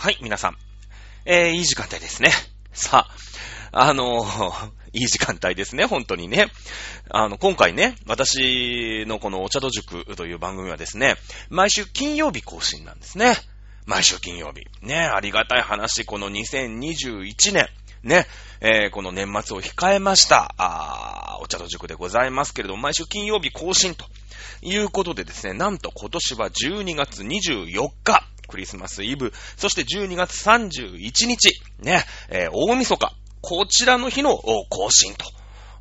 [0.00, 0.56] はい、皆さん。
[1.26, 2.30] えー、いい時間帯ですね。
[2.72, 3.06] さ
[3.70, 6.50] あ、あのー、 いい時間帯ですね、本当にね。
[7.10, 11.16] あの、今回ね、私のこのお茶戸塾という番組はですね、
[11.50, 13.36] 毎週金曜日更新なんですね。
[13.84, 14.64] 毎週金曜日。
[14.80, 17.68] ね、ありがたい話、この2021年、
[18.02, 18.26] ね、
[18.62, 24.06] えー、この年末を控えました、あお茶戸塾でございますけれども、毎週金曜日更新と
[24.62, 35.14] いうことでですね、なんと今年は12月24日、クリスマスイブ、そして12月31日、ね、えー、大晦日、こちらの日の更新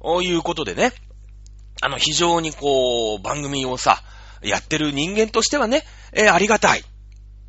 [0.02, 0.94] ということでね、
[1.82, 4.02] あの、非常にこう、番組をさ、
[4.42, 6.84] やってる人間としてはね、えー、ありがたい。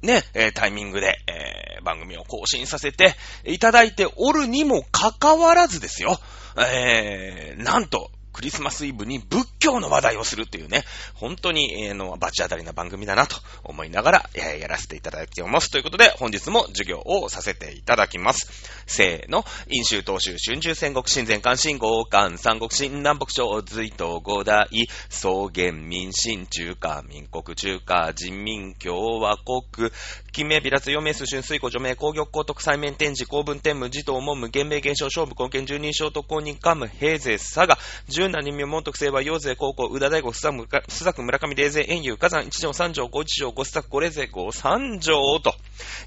[0.03, 6.19] ね、えー、タイミングで、えー、番組を更新させていただいておるにもかかわらずですよ。
[6.57, 15.71] えー、なんと、クリスマスイブに仏教の話題をするっていうね、本当に、えー、の、バチ当たりな番組だなと思いながら、えー、やらせていただきます。
[15.71, 18.51] ということで、本日も授業をさせていただきます。
[18.87, 24.69] せーの、飲酒、東州、春秋、戦国、新前関、新豪関、三国、新南北朝、隋東、五代、
[25.09, 29.91] 草原、民進、中華、民国、中華、人民、共和国、
[30.33, 37.79] 金名、微脱、余命、数春、水庫、除名、工業、高徳、西面、天智、公文、天武、自動、文武、原名、現象、勝負、貢献、十人称、特攻、人、官務、平勢、佐賀、
[38.09, 40.43] 十七人名、門徳、清和、陽勢、高校、宇田大吾、須
[40.89, 45.55] 作、村上、霊勢、遠遊、火山、一条、三条、五一条、五須作、五霊勢、五三条、と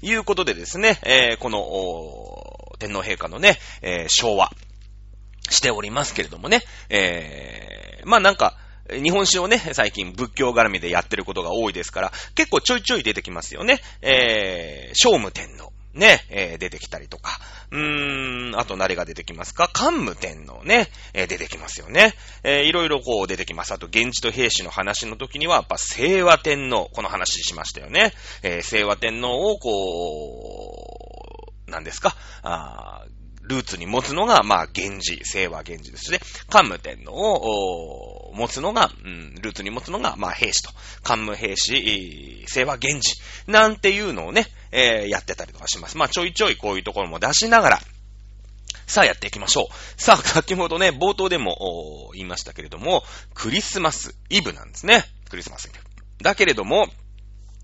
[0.02, 4.50] いうことでですね、えー、この、天皇陛下のね、えー、昭和
[5.50, 8.56] しておりますけれどもね、えー、まあなんか、
[8.90, 13.80] 日本史をね、最近仏教絡みでやってることが多いですから、結構ちょいちょい出てきますよね。
[14.02, 15.72] えー、聖武天皇。
[15.94, 17.38] ね、えー、出てきたりとか。
[17.70, 19.70] うーん、あと誰が出てきますか？
[19.72, 22.14] 桓武天皇ね、えー、出てきますよね。
[22.42, 23.72] えー、いろいろこう出てきます。
[23.72, 28.12] あと、源氏と平氏の話の時には、やっぱ清和天皇、この話しましたよね。
[28.42, 32.16] えー、清和天皇をこう、何ですか？
[32.42, 36.20] あールーツに持つのが、まあ、源氏、清和源氏ですね。
[36.48, 40.70] 桓武天皇を持つのが、うん、ルーツに持つのが、まあ、兵士と。
[41.02, 45.98] 桓武兵士、清和源氏、なんていうのをね、えー、やってたりとかします。
[45.98, 47.80] まあ、ちょいちょいこういうところも出しながら、
[48.86, 50.00] さあやっていきましょう。
[50.00, 53.02] さあ、先ほどね、冒頭でも言いましたけれども、
[53.34, 55.04] クリスマスイブなんですね。
[55.30, 55.78] クリスマスイブ。
[56.22, 56.88] だけれども、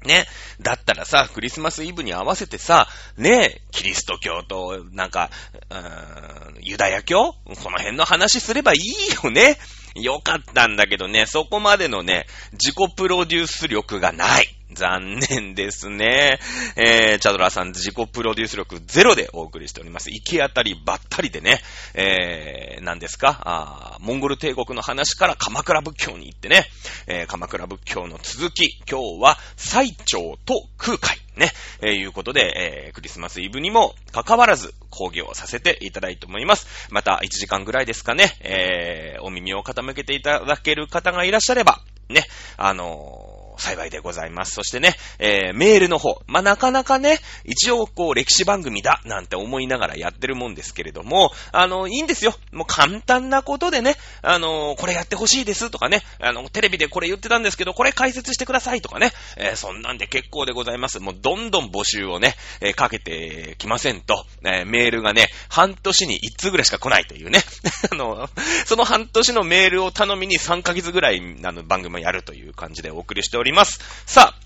[0.04, 0.26] ね。
[0.60, 5.30] だったらさ、クリスマスイブに合わせてさ、ね、キリスト教と、なんか、
[5.70, 7.34] うーん、ユダヤ教？
[7.44, 9.58] この辺の話すればいいよね。
[9.94, 14.59] よかったんだけどね、そこまでのね、自己プロデュース力がない。
[14.72, 16.38] 残念ですね。
[16.76, 20.10] えー、チャドラさん自己プロデュース力ゼロでお送りしております。
[20.10, 21.60] 行き当たりばったりでね、
[21.94, 23.40] えー、何ですか？
[23.44, 26.64] あモンゴル帝国の話から鎌倉仏教に行ってね、
[27.06, 31.16] えー、鎌倉仏教の続き、今日は最長と空海。
[31.36, 36.66] ね、えー、いうことで、えー、クリスマスイブにも関わらず講義をさせていただいて思います。
[36.90, 42.24] また1時間ぐらいですかね、えー、お耳を傾けていただける方がいらっしゃれば、ね、
[42.58, 44.54] あのー幸いでございます。
[44.54, 46.22] そしてね、えー、メールの方。
[46.26, 52.34] まあ、なかなかね、一応こう、歴史番組だ、なんて思いながらやってるもんですけれども、あの、いいんですよ。
[52.52, 61.00] もう簡単なことでね、あの、これやってほしいですとかね、あの、テレビでこれ言ってたんですけど、これ解説してくださいとかね、えー、そんなんで結構でございます。
[61.00, 67.40] もうどんどん募集をね、えー、かけてきませんと、えメールがね、半年に1通ぐらいしか来ないというね、
[67.92, 68.28] あの、
[68.64, 73.49] その半年のメールを頼みに3ヶ月ぐらい、あの、番組をやるという感じでお送りしております。
[74.06, 74.40] さあ、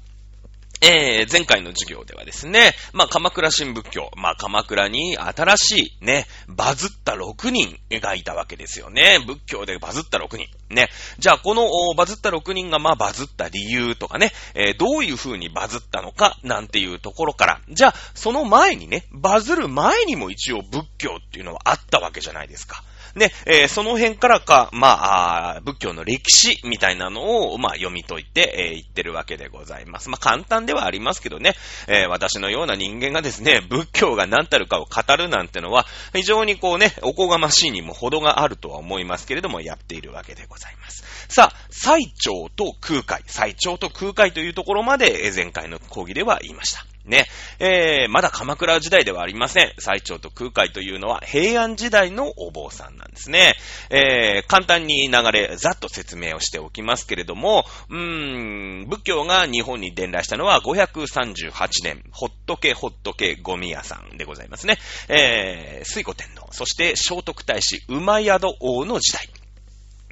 [0.86, 9.18] えー、前回の授業ではですね、まあ、鎌倉新仏教、まあ、鎌倉に新しいね、バズった6人がいたわけですよね。
[9.26, 10.46] 仏教でバズった6人。
[10.68, 10.90] ね。
[11.18, 11.64] じゃあ、この
[11.96, 22.84] バズった6人がまあ、バズった理由とかね、えー、どういう風にバズったのか、なんていうところから、じゃあ、その前にね、バズる前にも一応仏教っていうのはあったわけじゃないですか。
[23.16, 30.08] で、えー、その辺からか、まあ、仏教の歴史みたいなのを、まあ、読み解いて、えー、言ってるわけでございます。
[30.10, 31.54] まあ、簡単ではありますけどね、
[31.86, 41.04] えー、私のような人間がですね、仏教が何たるかを語るなんてのは、非常にこうね、おこがましいにも程があるとは思いますけれども、やっているわけでございます。
[41.28, 46.93] さあ、最長と空海、最長と空海というところまで、前回の講義では言いました。
[47.04, 47.26] ね。
[47.58, 49.72] えー、まだ鎌倉時代ではありません。
[49.78, 53.54] 最長と空海というのは平安時代のお坊さんなんですね。
[53.90, 64.78] えー、簡単に流れ、ざっと説明をしておきますけれども、うーん、仏教が日本に伝来したのは538年、ほっとけほっとけゴミ屋さんでございますね。
[65.08, 69.43] えー、水古天皇、そして聖徳太子、馬宿王の時代。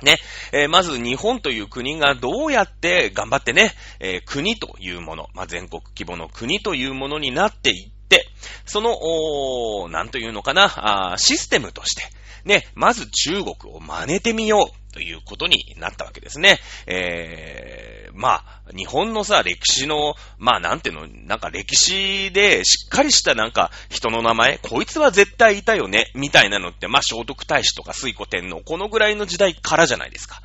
[0.05, 0.17] ね、
[0.53, 8.27] えー、まず日本という国がどうやって頑張ってね、えー、国というもの、まあ、全国規模の国というものになっていって、、
[8.67, 12.03] その、おなんというのかな、システムとして、
[12.45, 14.82] ね、まず中国を真似てみよう。
[14.93, 16.59] ということになったわけですね。
[16.87, 18.45] えー、まあ、
[18.77, 30.41] 日本のさ、歴史の、まあなんていうの、なんか歴史でしっかりしたなんか人の名前、こいつは絶対いたよね、みたいなのって、まあ聖徳太子とか水古天皇、このぐらいの時代からじゃないですか。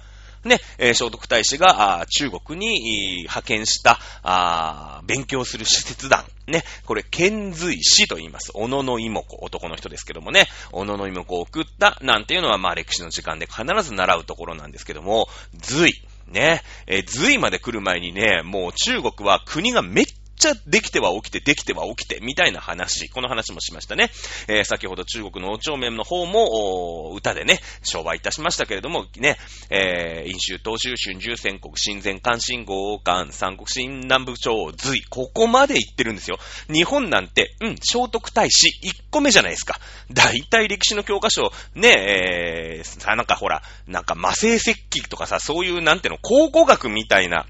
[0.48, 6.24] ね、聖徳太子が中国に派遣した勉強する施設団。
[6.48, 8.52] ね、これ、遣隋使と言います。
[8.54, 15.28] 小野の妹子、男の人ですけどもね、小野の妹子を送った、なんていうのは、まあ歴史の時間で必ず習うところなんですけども、
[15.62, 15.92] 隋。
[16.28, 20.06] ね、えー、隋まで来る前にね、もう中国は国がめっ
[20.38, 23.10] ちゃできては起きて、できては起きて、みたいな話。
[23.10, 24.10] この話もしましたね。
[24.48, 29.38] えー、先ほど中国のお帳面の方も、歌でね、商売いたしましたけれども、ね、
[29.70, 36.38] えー、飲酒、東州、春秋、戦国、新前、関心、豪漢、三国、新南部朝、隋、ここまで行ってるんですよ。
[36.72, 39.80] 日本なんて、うん、聖徳太子、1個目じゃないですか。
[40.12, 47.46] 大体歴史の教科書、ね、えー、さ、なんかほら、なんか魔性石器とかさ、そういう、なんての、考古学みたいな、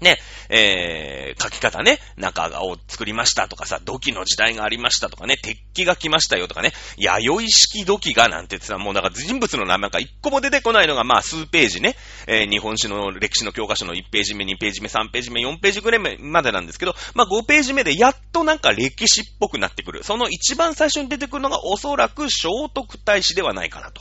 [0.00, 0.18] ね、
[0.48, 11.94] えー、書き方ね、中を作りましたとかさ、土器の時代がありましたとかね、鉄器が来ましたよとかね、弥生式土器がなんて言ってさ、もうなんか人物の名前なんか一個も出てこないのがまあ数ページね、
[12.26, 20.02] えー、日本史の歴史の教科書の1ページ目、2ページ目、3ページ目、4ページぐらいまでなんですけど、まあ5ページ目でやっとなんか歴史っぽくなってくる。
[20.02, 24.00] その一番最初に出てくるのがおそらく聖徳太子ではないかなと。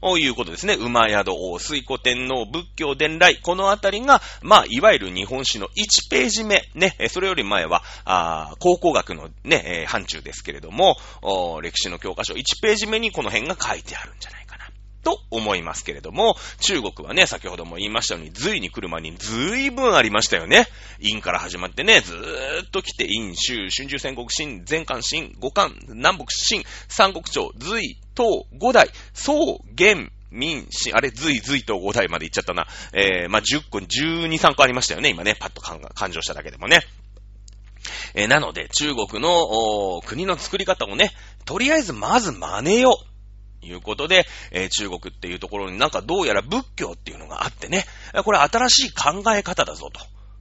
[0.00, 0.74] ということですね。
[0.74, 10.96] 馬宿王、水古天皇、仏教伝来、このあたりが、まあ、いわゆる日本史の1ページ目、ね、それより前は、あ考古学のね、範疇ですけれども、
[11.62, 14.70] 歴史の教科書1ページ目にこの辺が書いてあるんじゃないかな。
[15.02, 20.66] と思いますけれども、中国はね、先ほども言いましたように、隋に来る前に随分ありましたよね。
[21.02, 32.66] 陰から始まってね、ずーっと来て、陰、州、春秋戦国、新、前漢、新、五漢、南北、新、三国朝、隋、東、五代、宋、元、民、新、あれ、隋、隋と五代まで行っちゃったな。
[32.92, 36.82] えー、まあ、10個、12、3個ありましたよね、今ね、パッと感情しただけでもね。
[38.14, 41.12] えー、なので、中国の国の作り方をね、
[41.46, 43.10] とりあえずまず真似よう。
[43.62, 47.84] いうことで、えー、中国っていうところになんかどうやら仏教っていうのがあってね、
[48.24, 50.00] これ新しい考え方だぞと。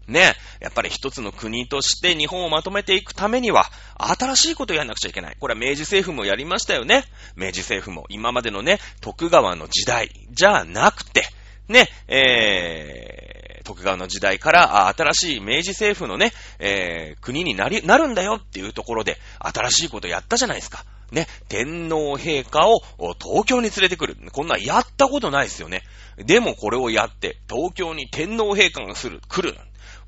[0.10, 3.66] ね、やっぱり一つの国として日本をまとめていくためには、
[3.98, 5.38] 新しいことをやんなくちゃいけない。
[5.40, 7.06] これは明治政府もやりましたよね。
[7.36, 11.24] 明治政府も今までのね、徳川の時代じゃなくて、
[11.68, 20.84] ね、えー、徳川の時代から新しい明治政府のね、えー、国になり、なるんだよっていうところで、新しいことやったじゃないですか。
[21.12, 22.82] ね、天皇陛下を
[23.20, 24.18] 東京に連れてくる。
[24.32, 25.84] こんなやったことないですよね。
[26.18, 29.58] でもこれをやって、東京に天皇陛下がする、来る。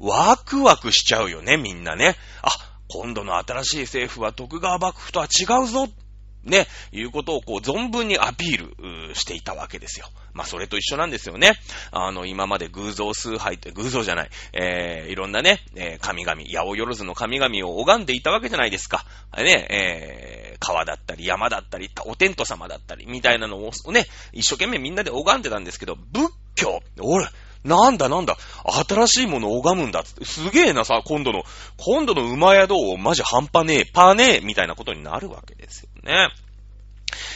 [0.01, 2.15] ワクワクしちゃうよね、みんなね。
[2.41, 2.49] あ、
[2.89, 5.87] 今度の新しい政府は徳川幕府とは違うぞ
[6.43, 10.07] ね、いうことをこう存分にアピールしていたわけですよ。
[10.33, 11.53] まあそれと一緒なんですよね。
[11.91, 19.05] あの、今まで偶像崇拝って、偶像じゃない、えー、いろんなね、えー、神々、八百万の神々を拝んでいたわけじゃないですか。
[19.37, 27.27] ね、えー、川だったり山だったり、お天道様だったり、みたいなのをね、一生懸命みんなで拝んでたんですけど、仏教、俺、
[27.63, 28.37] なんだなんだ、
[28.87, 31.43] 新しいものを拝むんだって、すげえなさ、今度の、
[31.77, 36.29] 今度の馬宿をマジ半端ねえ、パーねえ、みたいなことになるわけですよね。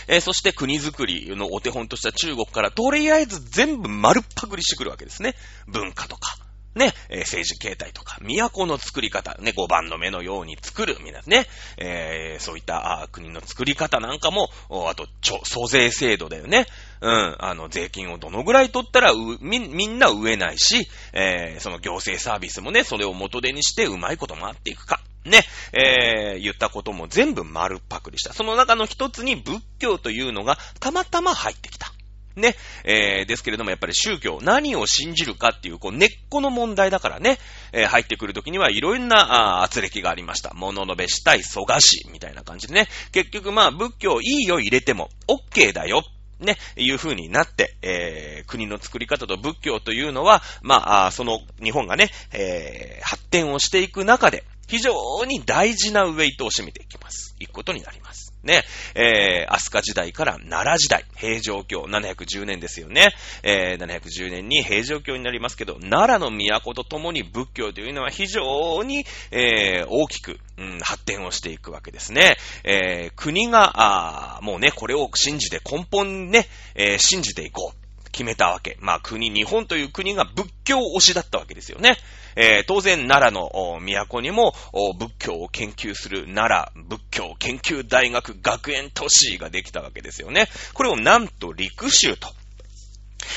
[0.07, 5.35] えー、そして国づくりのお手本とした中国からとりあえず全部丸っぱくりしてくるわけですね。
[5.67, 6.37] 文化とか、
[6.75, 14.49] ね、えー、政治形態とか、都の作り方、ね、五番の目のように作る、みんなね、えー、そういったあ国の作り方なんかも、
[14.89, 16.67] あと、ちょ、租税制度だよね。
[17.01, 24.99] うん、あの、税金をどのぐらい取ったら、み、みんな植えないし、えー、その行政サービスもね、それを元手にしてうまいこと回っていくか。
[25.25, 25.41] ね、
[25.73, 28.33] えー、言ったことも全部丸っぱくりした。
[28.33, 31.94] その中の一つに仏教というのがたまたま入ってきた。
[32.35, 32.55] ね。
[32.83, 37.37] えー、ですけれども、やっぱり宗教、何を信じるかっていう、こう、根っこの問題だからね、
[37.71, 40.53] えー、入ってくるときにはいろんな、あ圧力がありました。
[40.53, 42.87] 物のべしたい、蘇我し、みたいな感じでね。
[43.11, 46.03] 結局、まあ、仏教いいよ入れても、OK だよ。
[46.39, 54.93] ね、いう風になって、えー、国の作り方と仏教というのは、まあ、その日本がね、えー、発展をしていく中で、非常
[55.25, 57.35] に大事なウェイトを占めていきます。
[57.39, 58.24] いくことになります。
[58.45, 58.63] ね、
[58.95, 63.09] えー、飛鳥時代から奈良時代、平城京、710年ですよね。
[63.43, 72.37] えー、710年に平城京になりますけど、奈良の都とともに仏教というのは非常に、えー、大きく、うん、発展をしていくわけですね。
[72.63, 77.85] えー、国が、あもうね、これを信じて根本にね、えー、信じていこう。
[78.15, 78.77] 決めたわけ。
[78.79, 81.97] まあ国、日本という国が仏教推しだったわけですよね。
[82.35, 84.53] えー、当然奈良の都にも
[84.97, 90.47] 仏教を研究する奈良仏教研究大学学園都市ができたわけですよね。
[90.73, 92.29] これをなんと陸州と、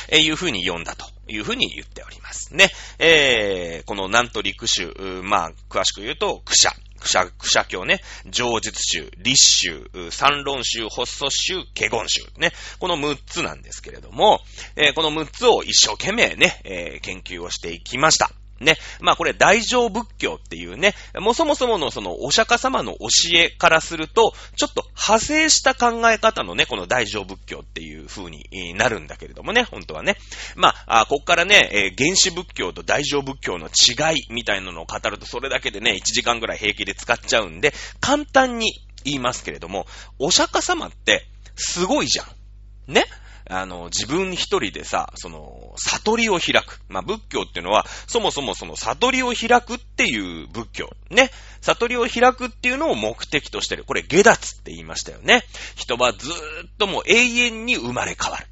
[0.09, 2.71] えいうふうに読んだというふうに言っておりますね。
[2.99, 6.73] えー、このなんと陸州、まあ詳しく言うと、クシャ。
[6.99, 14.41] クシャ、クシャ教ね、上述宗、立宗、三論宗、発祖宗、華厳宗、ね、この6つなんですけれども、
[14.75, 18.33] えー、この6つを一生懸命ね、えー、研究をしていきました。
[18.61, 18.77] ね。
[19.01, 30.17] まあこれ大乗仏教っていうね、もそもそものそのお釈迦様の教えからすると、ちょっと派生した考え方のね、この大乗仏教っていう風になるんだけれどもね、本当はね。
[30.57, 38.73] まあ、あこっからね、え、原始仏教と大乗仏教の違いみたいなのを語ると、それだけでね、1時間ぐらい平気で使っちゃうんで、簡単に
[39.05, 39.87] 言いますけれども、
[40.19, 42.93] お釈迦様ってすごいじゃん。
[42.93, 43.05] ね
[43.51, 46.81] あの、自分一人でさ、その、悟りを開く。
[46.89, 50.91] まあ、仏教っていうのは、そもそもその悟りを開くっていう仏教。
[51.11, 51.31] ね。
[51.63, 53.85] 悟りを開くっていうのを目的としてる。
[53.85, 55.45] これ、下脱って言いましたよね。
[55.77, 56.37] 人はずーっ
[56.79, 58.47] ともう永遠に生まれ変わる。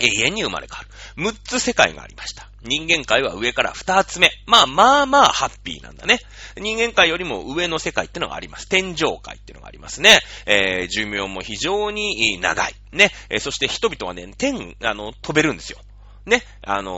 [0.00, 0.84] 永遠に生まれ変わ
[1.26, 1.32] る。
[1.34, 2.48] 6つ世界がありました。
[2.68, 4.30] 人間界は上から2つ目。
[4.46, 6.20] まあまあまあハッピーなんだね。
[6.56, 8.68] 人間界よりも上の世界ってのがあります。
[8.68, 10.20] 天上界ってのがありますね。
[10.46, 12.74] えー、寿命も非常に長い。
[12.92, 13.10] ね。
[13.30, 15.78] えー、そして人々はね、天、あの、飛べるんですよ。
[16.26, 16.42] ね。
[16.62, 16.92] あの、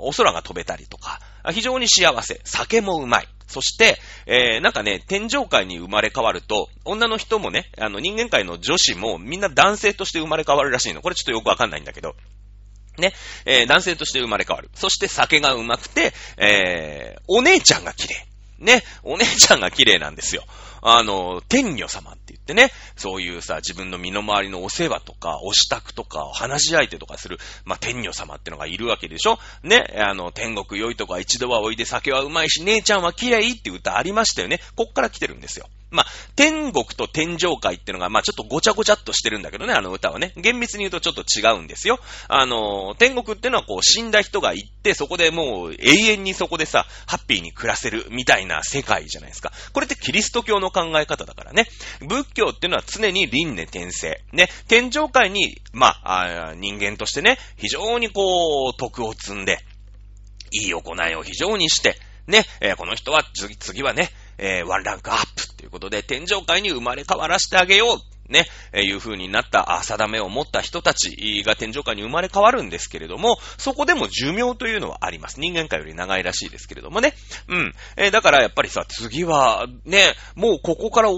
[0.00, 1.20] お空が飛べたりとか、
[1.52, 2.40] 非常に幸せ。
[2.44, 3.28] 酒もうまい。
[3.46, 11.02] そして、えー、なんかね、天上界に生まれ変わると、女の人もね、あの人間界の女子もみんな男性として生まれ変わるらしいの。
[11.02, 12.14] これちょっとよくわかんないんだけど。
[13.00, 13.12] ね、
[13.44, 14.70] えー、男性として生まれ変わる。
[14.74, 18.26] そして酒がうまくて、えー、お姉ちゃんが綺麗。
[18.58, 20.44] ね、お姉ちゃんが綺麗なんですよ。
[20.82, 29.38] あの、天女様って言ってね、そういうさ、自分の身の回りのお世話とか、お支度とか、話し相手とかする、まあ、天女様ってのがいるわけでしょ？
[29.62, 34.60] ね、あの、天国良いとか一度はおいで酒はうまいし、姉ちゃんは綺麗って歌ありましたよね。
[34.76, 35.66] こっから来てるんですよ。
[35.90, 36.06] まあ、
[36.36, 40.32] 天国と天上界ってのが、まあ、ちょっとごちゃごちゃっとしてるんだけどね、あの歌はね。
[40.36, 41.98] 厳密に言うとちょっと違うんですよ。
[42.28, 49.50] あの、天国ってのはこう、死んだ人が行って、そこでもう永遠にそこでさ、ハッピーに暮らせるみたいな世界じゃないですか。
[49.72, 51.66] これってキリスト教の考え方だからね。
[52.00, 54.22] 仏教っていうのは常に輪廻転生。
[54.32, 59.58] ね、天上界に、まあ、あ人間としてね、非常にこう、徳を積んで、
[60.52, 61.96] いい行いを非常にして、
[62.26, 68.19] ね、えー、この人は次、はね、えー、ワンランクアップっていうことで、天上界に生まれ変わらせてあげよう。
[68.30, 75.40] ね、え、いう風になった、あ、定めを持った人たちが天上界に生まれ変わるんですけれども、そこでも寿命というのはあります。
[75.40, 77.14] 人間界より長いらしいですけれどもね。
[77.48, 77.74] うん。
[77.96, 81.10] え、だからやっぱりさ、次は、ね、もうここから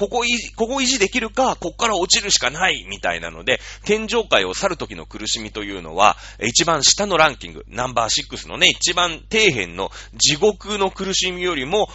[0.00, 0.22] ここ
[0.56, 11.90] ここ維持できるか、ここから落ちるしかない、みたいなので、天上界を去る時の苦しみというのは、一番下のランキング、ナンバー6のね、一番底辺の地獄の苦しみよりも、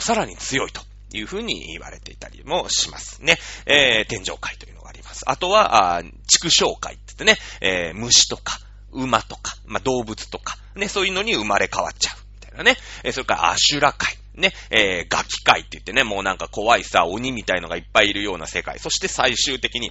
[0.00, 3.38] さらに強いとというふうに言われていたりもしますね。
[3.66, 5.22] えー、天上界というのがあります。
[5.26, 8.58] あとは、あ畜生界って言ってね、えー、虫とか、
[8.92, 12.16] 馬とか、まあ、動物とか、ね、そういうのに生まれ変わっちゃう。
[12.34, 12.76] みたいなね。
[13.04, 14.16] えー、それからアシュラ界。
[14.34, 18.78] ね、えー、ガキ界って言ってね、もうなんか怖いさ、鬼みたいのがいっぱいいるような世界。
[18.78, 19.90] そして最終的に、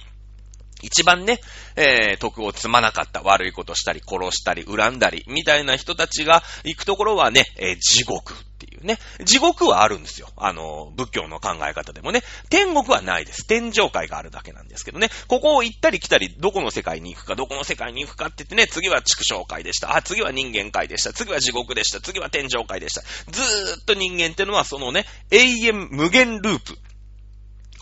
[0.82, 1.40] 一番ね、
[1.76, 8.98] えー、徳を積まなかった悪いことしたり、殺したり、恨んだり、みたいな人たちが行くところはね、えー、地獄っていうね。
[9.24, 10.28] 地獄はあるんですよ。
[10.36, 12.22] あの、仏教の考え方でもね。
[12.48, 13.46] 天国はないです。
[13.46, 15.10] 天上界があるだけなんですけどね。
[15.26, 19.96] ここを行ったり来たり、どこの世界に行くか、どこの世界に行くかって言ってね、次は畜生界でした。
[19.96, 21.12] あ、次は人間界でした。
[21.12, 22.00] 次は地獄でした。
[22.00, 23.02] 次は天上界でした。
[23.30, 26.78] ずーっと人間ってのはそのね、永遠無限ループ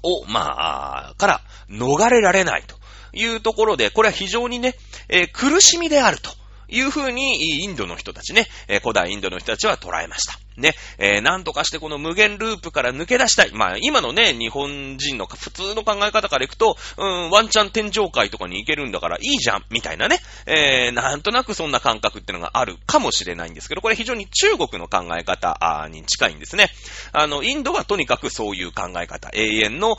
[0.03, 2.77] を、まあ、から逃れられないと
[3.17, 4.75] いうところで、これは非常にね、
[5.09, 6.31] えー、苦しみであると
[6.69, 10.46] いうふうに、インドの人たちね、えー、古代インドの人たちは捉えました。
[10.57, 13.51] ね、えー、なんとかしてこの無限ループから抜け出したい。
[13.53, 26.71] まあ、今のね、日本人の普通の考え方からいくと、うん、ワンチャン天上界とかに行けるんだからいいじゃん、みたいなね、えー、なんとなくそんな感覚ってのがあるかもしれないんですけど、これ非常に中国の考え方に近いんですね。
[27.13, 29.97] あの、インドはとにかくそういう考え方、永遠の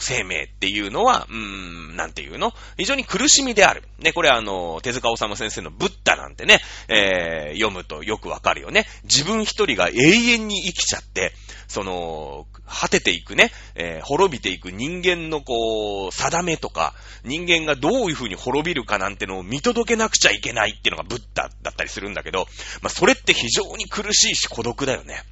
[0.00, 2.52] 生命っていうのは、うーん、なんていうの？
[2.76, 3.82] 非常に苦しみである。
[3.98, 8.86] ね、これあの、手塚治虫先生のブッダなんてね、えー、読むとよくわかるよね。
[9.04, 11.32] 自分一人が永遠に生きちゃって、
[11.68, 22.46] その、果てていくね、えー、滅びていく人間のこう、定めとか、人間がどういう風に滅びるかなんてのを見届けなくちゃいけないっていうのがブッダだったりするんだけど、
[22.82, 25.22] まあ、それって非常に苦しいし孤独だよね。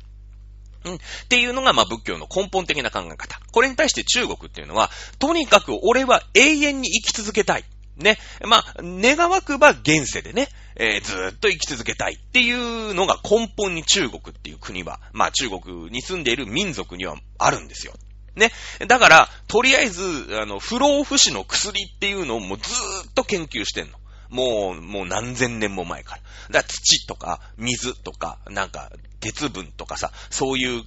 [0.84, 0.94] うん。
[0.94, 3.40] っていうのが、ま、仏教の根本的な考え方。
[3.52, 7.64] これに対して中国っていうのは、とにかく俺は永遠に生き続けたい。
[7.98, 8.18] ね。
[8.44, 17.94] まあ、願わくば現世でね、えー、ずーっと生き続けたいっていうのが根本に中国っていう国は、まあ中国に住んでいる民族にはあるんですよ。
[18.36, 18.52] ね。
[18.86, 20.02] だから、とりあえず、
[20.40, 23.98] あの、不老不死の薬っていうのをもうずーっと研究してんの。
[24.30, 26.20] もう、もう何千年も前から。
[26.20, 30.84] だから土とか水とか、なんか鉄分とかさ、そういう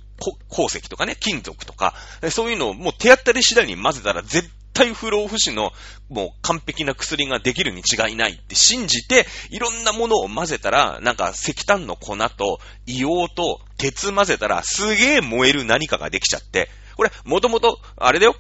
[0.50, 1.96] 鉱石とかね、金属とか、
[2.30, 5.72] そういうのをもう手当たり次第に混ぜたら絶対不老不死の
[6.10, 18.36] もう完璧な薬ができるに違いないって信じて、いろんなものを混ぜたら、なんか石炭の粉と硫黄と鉄混ぜたらすげえ燃える何かができちゃって、これ、もともと、あれだよ。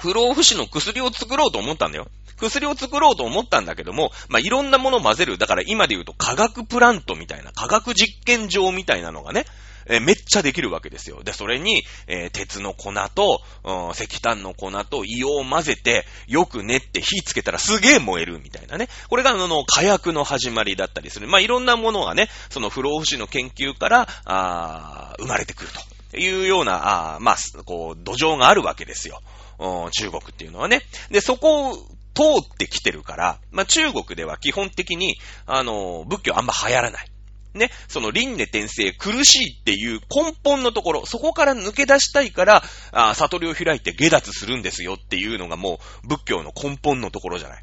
[0.00, 2.08] 不老不死の薬を作ろうと思ったんだよ。
[2.38, 5.38] 薬を作ろうと思ったんだけども、まあ、いろんなものを混ぜる。
[5.38, 9.44] だから今で言うと化学プラントみたいな、化学実験場みたいなのがね、
[9.88, 11.22] えめっちゃできるわけですよ。
[11.22, 18.88] で、それに、え、鉄の粉と、うん、石炭の粉と硫黄を混ぜて、よく練って火つけたらすげえ燃えるみたいなね。
[19.08, 21.28] これが、あの、火薬の始まりだったりする。
[21.28, 25.70] まあ、いろんなものがね、その不老不死の研究から、あ生まれてくる
[26.10, 29.20] というような、あまあ、こう、土壌があるわけですよ。
[29.90, 30.82] 中国っていうのはね。
[31.10, 31.76] で、そこを
[32.14, 37.08] 通ってきてるから、まあ、中国では基本的に、あの、仏教あんま流行らない。
[37.54, 42.62] ね、その輪廻転生苦しいっていう根本のところ、そこから抜け出したいから、
[42.92, 47.62] あ悟りを開いて下脱するんですよっていうのがもう仏教の根本のところじゃない。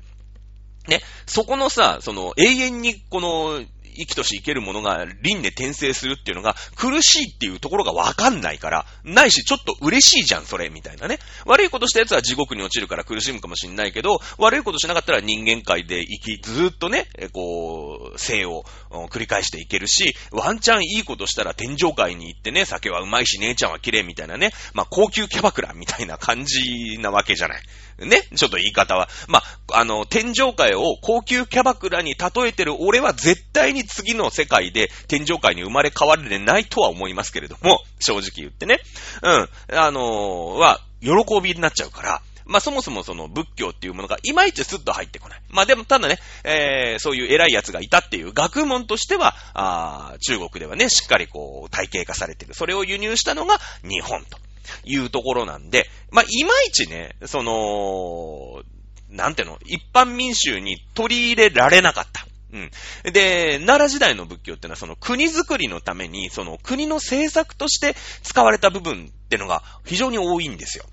[0.87, 3.63] ね、そこのさ、その永遠にこの
[3.95, 11.19] 生きとし生けるものが輪廻転生するっていうのが苦しいっていうところがわかんないから、ないしちょっと嬉しいじゃん、それ、みたいなね。
[11.45, 18.65] 悪いことした奴は地獄に落ちるから苦しむかもしんないけど、悪いことしなかったら人間界で生き、ずーっとね、こう、生を
[19.09, 27.61] 繰り返していけるし、ワンチャンいいことしたら天上界に行ってね、酒はうまいし姉ちゃんは綺麗みたいなね、まあ高級キャバクラみたいな感じなわけじゃない。
[27.99, 29.07] ね、ちょっと言い方は。
[29.27, 38.79] まあ、あの、天上界を高級キャバクラに例えてる俺は絶対に次の世界で天上界に生まれ変われないとは思いますけれども、正直言ってね。
[39.23, 39.49] うん。
[39.77, 45.41] あのー、は、喜びになっちゃうから、まあ、そもそもその仏教っていうものがいまいちスッと入ってこない。
[45.49, 52.53] まあ、でもただね、えー、そういう偉い奴がいたっていう学問としては、あ中国ではね、しっかりこう、体系化されてる。
[52.53, 54.37] それを輸入したのが日本と
[54.83, 58.63] いうところなんで、まあ、いまいちね、その、
[59.09, 62.25] なんていうの、一般民衆に取り入れられなかった。
[62.53, 62.71] うん。
[63.11, 70.85] で、奈良時代の仏教ってのはその国づくりのために、その国の政策として使われた部分ってのが非常に多いんですよ。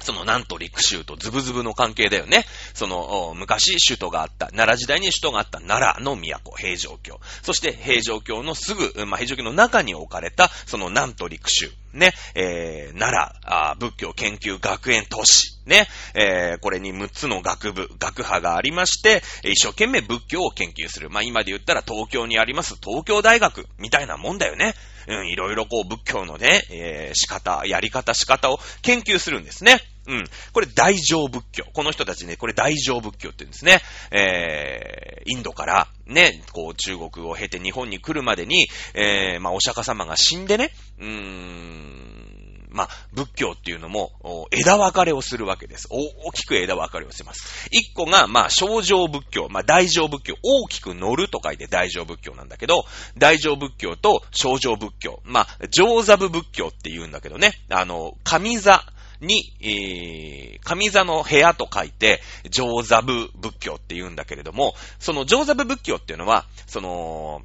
[0.00, 2.44] そのなんと陸州とズブズブの関係だよね。
[2.74, 7.20] その、昔首都があった、奈良時代に首都があった奈良の都、平城京。
[7.42, 11.70] そして平城京のすぐ、まあ、平城京の中に置かれた、そのなんと陸州。
[11.92, 15.56] ね、えー、奈良仏教研究学園都市。
[15.66, 21.10] ね、えー、これに6つの学部、学派がありまして、一生懸命仏教を研究する。
[21.10, 24.74] まあ、今で言ったら東京にあります東京大学みたいなもんだよね。
[25.08, 29.80] うん、いろいろこう仏教のね、えー、仕方、やり方、仕方を研究するんですね。
[30.08, 30.24] うん。
[30.52, 31.64] これ大乗仏教。
[31.72, 33.80] この人たちね、これ大乗仏教って言うんですね。
[34.12, 42.25] えー、インドからね、こう中国を経て日本に来るまでに、えー、まあお釈迦様が死んでね、うーん、
[42.76, 44.12] まあ、仏教っていうのも、
[44.52, 45.88] 枝分かれをするわけです。
[45.90, 47.68] 大きく枝分かれをします。
[47.72, 52.84] 一個が、まあ、小乗仏教、まあ、大乗仏教、大きく乗ると書いて大乗仏教なんだけど、
[53.16, 58.84] 大乗仏教と小乗仏教、まあ、上座部仏教って言うんだけどね、あの、上座、
[59.22, 67.40] に、えー、上座の部屋と書いて、上座部仏教って言うんだけれども、その上座部仏教っていうのは、その、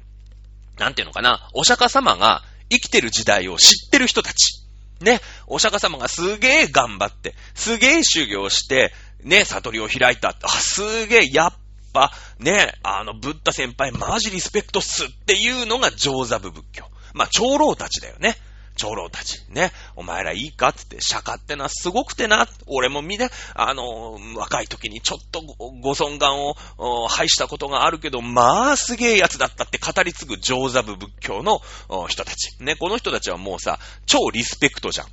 [0.76, 4.61] なんていうのかな、お釈迦様が生きてる時代を知ってる人たち。
[5.02, 10.36] ね、お釈迦様がすげえ頑張って、すげえ修行して、ね、悟りを開いた。
[10.42, 11.52] あ、すげえ、やっ
[11.92, 16.84] ぱ、ね、あの、ブッダ先輩マジリスペクトっすっていうのが上座部仏教。
[17.14, 18.36] まあ、長老たちだよね。
[18.76, 26.54] 長老たち、ね、お前らいいかってって、釈迦ってのはすごくてな、俺も見て、あの、若い時にちょっとごご尊願を
[27.08, 31.60] 拝したことがあるけど、まあすげえやつだったって語り継ぐ上座部仏教の
[32.08, 32.56] 人たち。
[32.62, 35.06] ね、この人たちはもうさ、超リスペクトじゃん。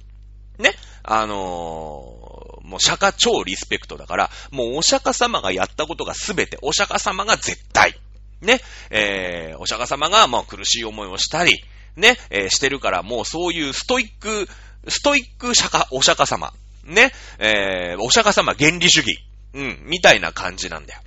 [0.61, 7.97] ね、あのー、もう釈迦超リスペクトだから、もうお釈迦様がやったことがすべて、お釈迦様が絶対。
[8.41, 11.63] ね、えー、お釈迦様が、まあ苦しい思いをしたり、
[11.99, 14.47] ね、えー、してるから、もうそういうストイック、
[14.87, 16.53] ストイック釈迦、お釈迦様。
[16.83, 19.19] ね、えー、お釈迦様原理主義。
[19.53, 21.01] うん、みたいな感じなんだよ。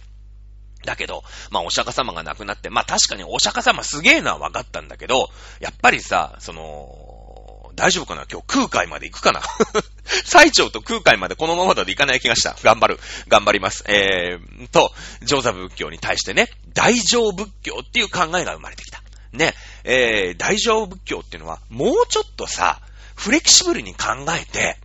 [0.84, 8.26] だけど、まあ、お釈迦様が亡くなって、まあ、確かにお釈迦様すげえのは分かったんだけど、やっぱりさ、その、大丈夫かな？
[8.30, 9.40] 今日空海まで行くかな？
[10.24, 12.56] 最澄と空海までこのままだといかない気がした。
[12.62, 13.00] 頑張る。
[13.28, 13.84] 頑張ります。
[13.86, 19.02] えー、と、上座仏教に対してね、大乗仏教っていう考えが生まれてきた。
[19.32, 22.80] ね、えー、大乗仏教っていうのは、もうちょっとさ、
[23.14, 24.76] フレキシブルに考えて、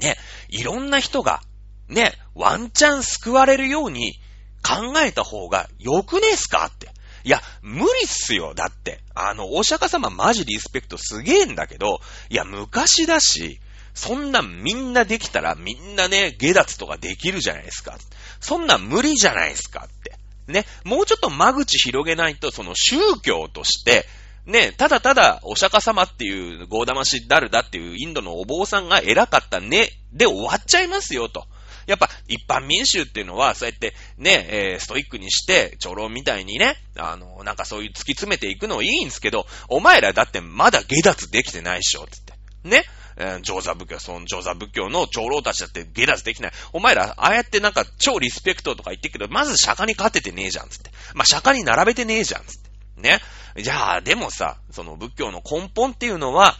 [0.00, 0.16] ね、
[0.48, 1.40] いろんな人が、
[1.88, 4.14] ね、ワンチャン救われるように
[4.62, 6.90] 考えた方がよくねえすかって。
[7.24, 8.54] いや、無理っすよ。
[8.54, 9.00] だって。
[9.14, 13.60] あの、お釈迦様マジリスペクトすげえんだけど、いや、昔だし、
[13.94, 17.98] そんなみんなできたらみんなね、下脱とかできるじゃないですか。
[18.40, 20.21] そんな無理じゃないですかって。
[20.48, 24.06] ね、もうちょっと間口広げないと、その宗教として、
[24.46, 31.46] ね、ただただお釈迦様っていうゴーダマシダルだっていうインドのお坊さんが偉かったね、で終わっちゃいますよと。
[31.86, 42.34] やっぱ一般民衆っていうのは、そうやってね、えー、ストイックにして、長老みたいにね、あの、なんかそういう突き詰めていくのいいんですけど、お前らだってまだ下脱できてないっしょ、つって。
[42.64, 42.84] ね。
[43.16, 46.52] えー、上座仏教、その上座仏教の長老たちだって下脱できない。
[46.72, 50.90] お前ら、ああやってなんか超リスペクトとか言ってるけど、まず釈迦に勝ててねえじゃん、つって。
[51.14, 52.70] まあ、釈迦に並べてねえじゃん、つって。
[53.00, 53.20] ね。
[53.56, 56.56] じゃあ、でもさ、その仏教の根本っていうのは、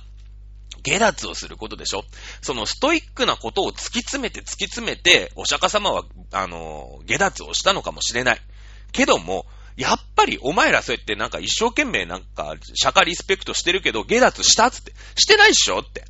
[0.82, 2.02] 下脱をすることでしょ
[2.40, 8.40] そのストイックなことを突き詰めて突き詰めて、お釈迦様は、あの、下脱をしたのかもしれない。
[8.92, 14.92] けども、やっぱりお前らそうやってなんか一生懸命なんか釈迦リスペクトしてるけど下脱したっつって。
[15.16, 16.04] してないっしょって。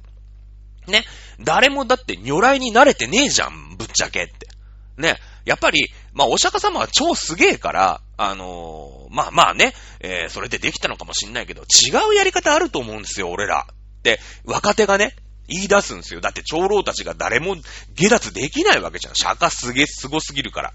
[0.86, 1.04] ね。
[1.40, 4.48] 誰もだって如来に慣れてねえじゃん、ぶっちゃけって。
[4.96, 5.18] ね。
[5.44, 13.66] やっぱり、まあ、お釈迦様は超すげえから、あのー、まあまあね、えー、それでできたのかもしんないけど、違うやり方あると思うんですよ、俺ら。
[14.02, 15.16] で、若手がね、
[15.48, 16.20] 言い出すんですよ。
[16.20, 17.56] だって長老たちが誰も
[17.94, 19.14] 下脱できないわけじゃん。
[19.14, 20.72] 釈迦すげえ、すごすぎるから。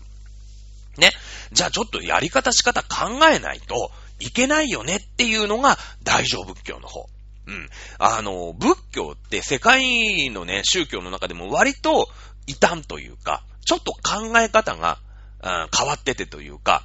[0.98, 1.12] ね。
[1.52, 7.08] じゃあちょっとやり方仕方考えないといけないよねっていうのが大乗仏教の方。
[7.48, 7.70] うん。
[7.98, 12.10] あの、仏教って世界のね、宗教の中でも割と
[12.46, 15.00] 異端というか、ちょっと考え方が、
[15.42, 16.84] うん、変わっててというか、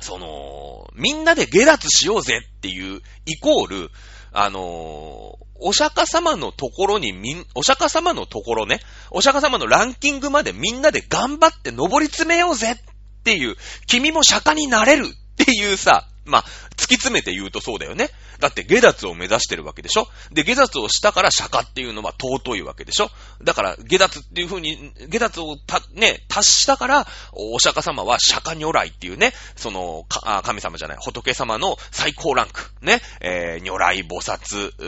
[0.00, 3.90] その、みんなで下脱しようぜっていう、イコール、
[4.36, 8.80] あのお釈迦様のところにみん、お釈迦様のところね、
[9.12, 16.44] お釈迦様のランキングまでみんなで頑張って登り詰めようぜっていう、君も釈迦になれるっていうさ、まあ、
[16.76, 18.10] 突き詰めて言うとそうだよね。
[18.40, 23.10] だって下脱を目指してるわけでしょで、下脱をしたから釈迦っていうのは尊いわけでしょ
[23.42, 34.84] だから、下脱っていう風に、下脱をた、ね、達したから、お釈迦様は釈迦如来っていうね、その、か神様じゃない、仏様の最高ランク、ね、えー、如来菩薩、う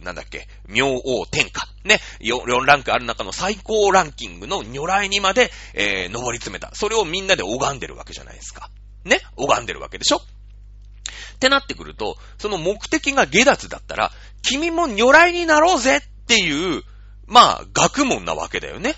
[0.00, 6.70] ーなんだっけ、明王天下、ね、4, 4ランクある中の最高ランキングの如来にまで、えー、登り詰めた。
[6.74, 8.70] それをみんなで拝んでるわけじゃないですか。
[9.04, 10.20] ね拝んでるわけでしょ
[11.34, 16.82] ってなってくると、その目的が下脱だったら、君も如来になろうぜっていう、
[17.26, 18.96] まあ、学問なわけだよね。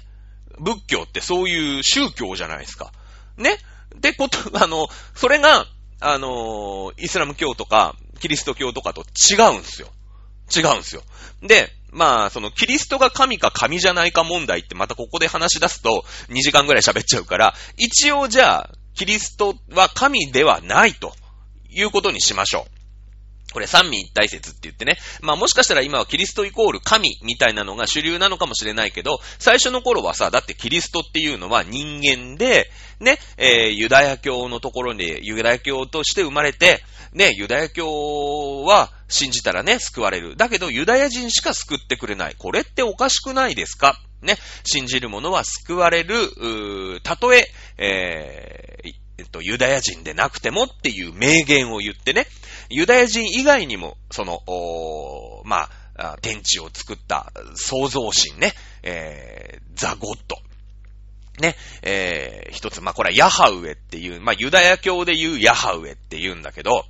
[0.58, 2.92] 仏教ってそういう宗教じゃないですか。
[3.36, 3.58] ね？
[3.96, 5.66] で、こと、あの、それが、
[6.00, 9.88] あの、イスラム教とか、キリスト教とかと違うんすよ。
[10.54, 11.02] 違うんすよ。
[11.42, 21.14] で、まあ、その、キリストが神か神じゃないか問題ってまたここで話し出すと2時間ぐらい喋っちゃうから、一応じゃあ、キリストは神ではないと。
[21.74, 22.72] いうことにしましょう。
[23.52, 24.96] これ三位一体説って言ってね。
[25.20, 36.82] まあもしかしたら今はキリストイコール神みたいなのが主流なのかもしれないけど、最初の頃はさ、だってキリストっていうのは人間で、ね、えー、ユダヤ教のところに、ユダヤ教として生まれて、
[37.12, 40.34] ね、ユダヤ教は信じたらね、救われる。
[40.34, 42.36] だけどユダヤ人しか救ってくれない。
[42.38, 44.00] これっておかしくないですか？
[44.22, 46.14] ね、信じる者は救われる、
[46.96, 52.26] うたとえ、えー、えっと、ユダヤ人でなくてもっていう名言を言ってね、
[52.68, 54.42] ユダヤ人以外にも、その、
[55.44, 60.36] まあ、天地を作った創造神ね、えー、ザ・ゴッド。
[61.40, 66.84] ね、えー、一つ、まあ、これはヤハウエっていう、まあ、ユダヤ教で言うヤハウエって言うんだけど、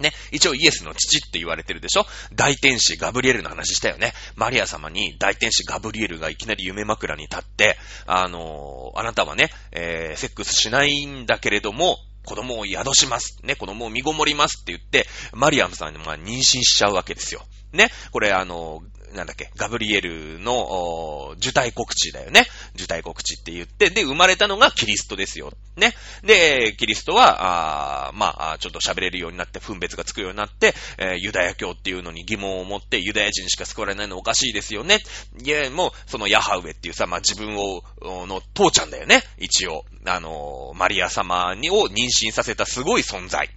[0.00, 2.06] ね、一応イエスの父って言われてるでしょ？
[2.34, 4.12] 大天使ガブリエルの話したよね。
[4.34, 13.38] マリア様に大天使ガブリエルがいきなり夢枕に立って、あのー、あなたはね、えー、セックスしないんだけれども、子供を宿します。
[13.44, 17.44] ね、子供を身ごもりますって言って、マリアムさんに妊娠しちゃうわけですよ。
[17.72, 18.82] ね、これあの、
[19.14, 22.46] なんだっけ、ガブリエルの、受胎告知だよね。
[22.74, 25.52] 受胎告知って言って、で、生まれたのがキリストですよ。
[25.76, 25.94] ね。
[26.22, 34.98] で、キリストは、あまあ、ちょっと喋れるようになって、分別がつくようになって、えー、ユダヤ教っていうのに疑問を持って、ユダヤ人しか救われないのおかしいですよね。
[35.42, 37.82] いや、もう、そのヤハウェっていうさ、まあ、自分を、
[38.26, 39.22] の父ちゃんだよね。
[39.38, 39.84] 一応。
[40.08, 43.50] あのマリア様にを妊娠させたすごい存在。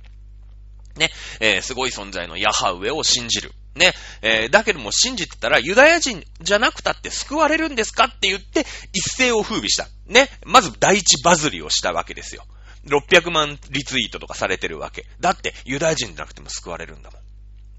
[0.97, 3.53] ね、えー、すごい存在のヤハウェを信じる。
[3.79, 9.87] ね、えー、だけども信じてたらユダヤ人じゃなくたって救われるんですかって言って一世を風靡した。
[10.05, 10.29] ね。
[10.45, 12.43] まず第一バズりをしたわけですよ。
[12.87, 15.05] 600万リツイートとかされてるわけ。
[15.21, 17.21] だってユダヤ人じゃなくても救われるんだもん。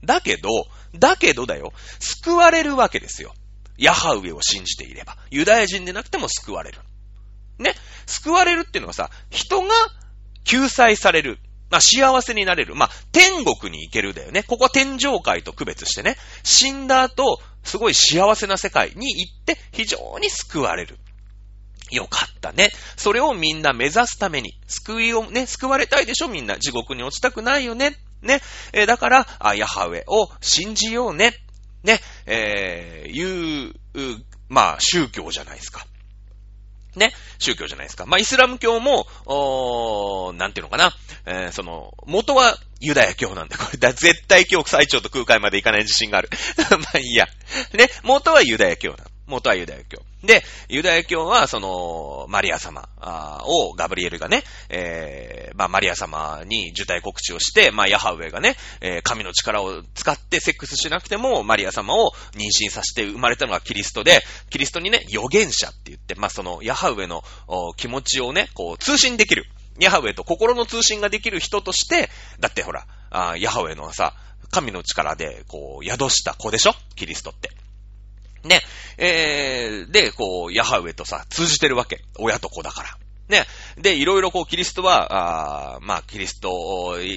[0.06, 0.48] だけど、
[0.94, 3.34] だけどだよ、救われるわけですよ。
[3.76, 5.18] ヤハウェを信じていれば。
[5.30, 6.78] ユダヤ人でなくても救われる。
[7.58, 7.74] ね。
[8.06, 9.68] 救われるっていうのはさ、人が
[10.44, 11.38] 救済される。
[11.70, 12.74] まあ、幸せになれる。
[12.74, 14.42] まあ、天国に行けるだよね。
[14.42, 16.16] ここは天上界と区別してね。
[16.42, 20.98] 死んだ後、すごい幸せな世界に行って非常に救われる。
[21.90, 22.70] よかったね。
[22.96, 26.28] それをみんな目指すために、救いをね、救われたいでしょ？
[26.28, 26.58] みんな。
[26.58, 27.96] 地獄に落ちたくないよね？
[28.22, 28.40] ね。
[28.72, 31.34] えー、だから、あ、ヤハウェを信じようね。
[31.82, 31.98] ね。
[32.26, 33.74] えー、いう、
[34.48, 35.84] まあ、宗教じゃないですか。
[36.96, 38.06] ね、宗教じゃないですか。
[38.06, 40.92] まあ、イスラム教も、おなんていうのかな、
[41.26, 46.30] えー、その、元はユダヤ教なんで、これだ、絶対教区最長と空海まで行かない自信がある。
[46.70, 47.26] まあいいや。
[47.74, 49.10] ね、元はユダヤ教なの。
[49.26, 50.02] 元はユダヤ教。
[50.22, 52.88] で、ユダヤ教は、その、マリア様
[53.44, 67.22] をガブリエルがね、えー、まあ、マリア様に受胎告知をして、まあ、ヤハウェがね、えー、神の力を使ってセックスしなくても、マリア様を妊娠させて生まれたのがキリストで、キリストにね、預言者って言って、まあ、その、ヤハウェの
[67.76, 69.46] 気持ちをね、こう、通信できる。
[69.78, 72.86] ヤハウェと心の通信ができる人として、だってほら、
[73.38, 74.14] ヤハウェのさ、
[74.50, 76.74] 神の力で、こう、宿した子でしょ？
[76.96, 77.50] キリストって。
[78.44, 78.60] ね、
[78.98, 82.00] えー、で、こう、ヤハウェとさ、通じてるわけ。
[82.18, 82.88] 親と子だから。
[83.30, 83.46] ね。
[83.78, 86.50] で、いろいろこう、キリストは、あまあ、キリスト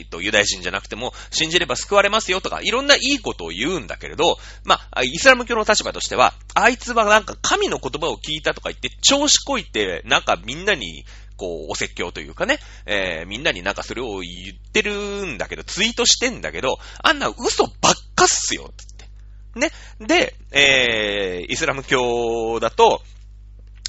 [0.09, 11.03] とユダヤ人じゃなくても、信じれば救われますよとか、いろんないいことを言うんだけれど、まあ、イスラム教の立場としては、あいつはなんか神の言葉を聞いたとか言って、調子こいて、なんかみんなに、
[11.35, 18.71] こう、お説教というかね、えー、みんなになんかそれを言ってるんだけど、ツイートしてんだけど、あんな嘘ばっかっすよ、
[19.55, 19.71] ね。
[19.99, 23.01] で、えー、イスラム教だと、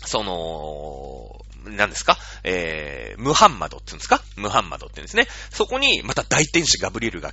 [0.05, 2.18] その、何ですか？
[2.42, 4.22] えー、ムハンマドって言うんですか？
[4.37, 5.27] ムハンマドって言うんですね。
[5.50, 7.33] そこに、また大天使ガブリエルが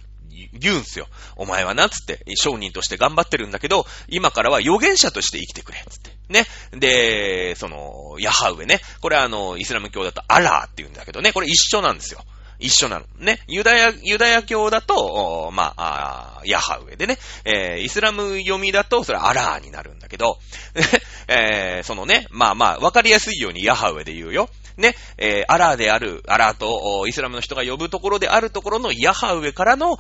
[0.54, 1.08] 言うんすよ。
[1.36, 6.12] お前はな、つって、商人として頑張ってるんだけど、今からは預言者として生きてくれ、つって。
[6.30, 6.46] ね。
[6.72, 8.80] で、その、ヤハウェね。
[9.02, 11.34] これあの、イスラム教だとアラーって言うんだけどね。
[11.34, 12.24] これ一緒なんですよ。
[12.62, 13.06] 一緒なの。
[13.20, 13.40] ね。
[13.48, 20.40] ユダヤ、ユダヤ教だと、まあ、あヤハウェでね、えー、イスラム読みだと、それアラーになるんだけど、
[21.28, 24.50] えー、そのね、まあまあ、わかりやすいようにヤハウェで言うよ。
[24.78, 29.98] ね、えー、アラーである、アラーと、イスラムの人が呼ぶところであるところのヤハウェからの、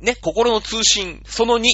[0.00, 1.68] ね、心の通信、その2。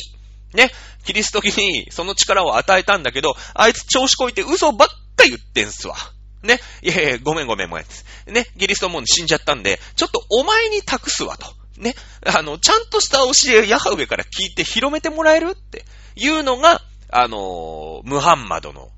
[0.52, 0.72] ね、
[1.04, 5.94] キリストにその力を与えたんだけど、あいつ調子こいて嘘ばっか言ってんすわ。
[6.42, 6.58] ね。
[6.82, 7.84] いやいや、ごめんごめんごめん。
[8.32, 8.46] ね。
[8.58, 11.46] キリストも死んじゃったんで、ちょっとお前に託すわと。
[11.76, 11.94] ね。
[12.26, 15.84] あの、ちゃんとした教えヤハウェから聞いて広めてもらえるって
[16.16, 18.90] いうのが、あの、ムハンマドの、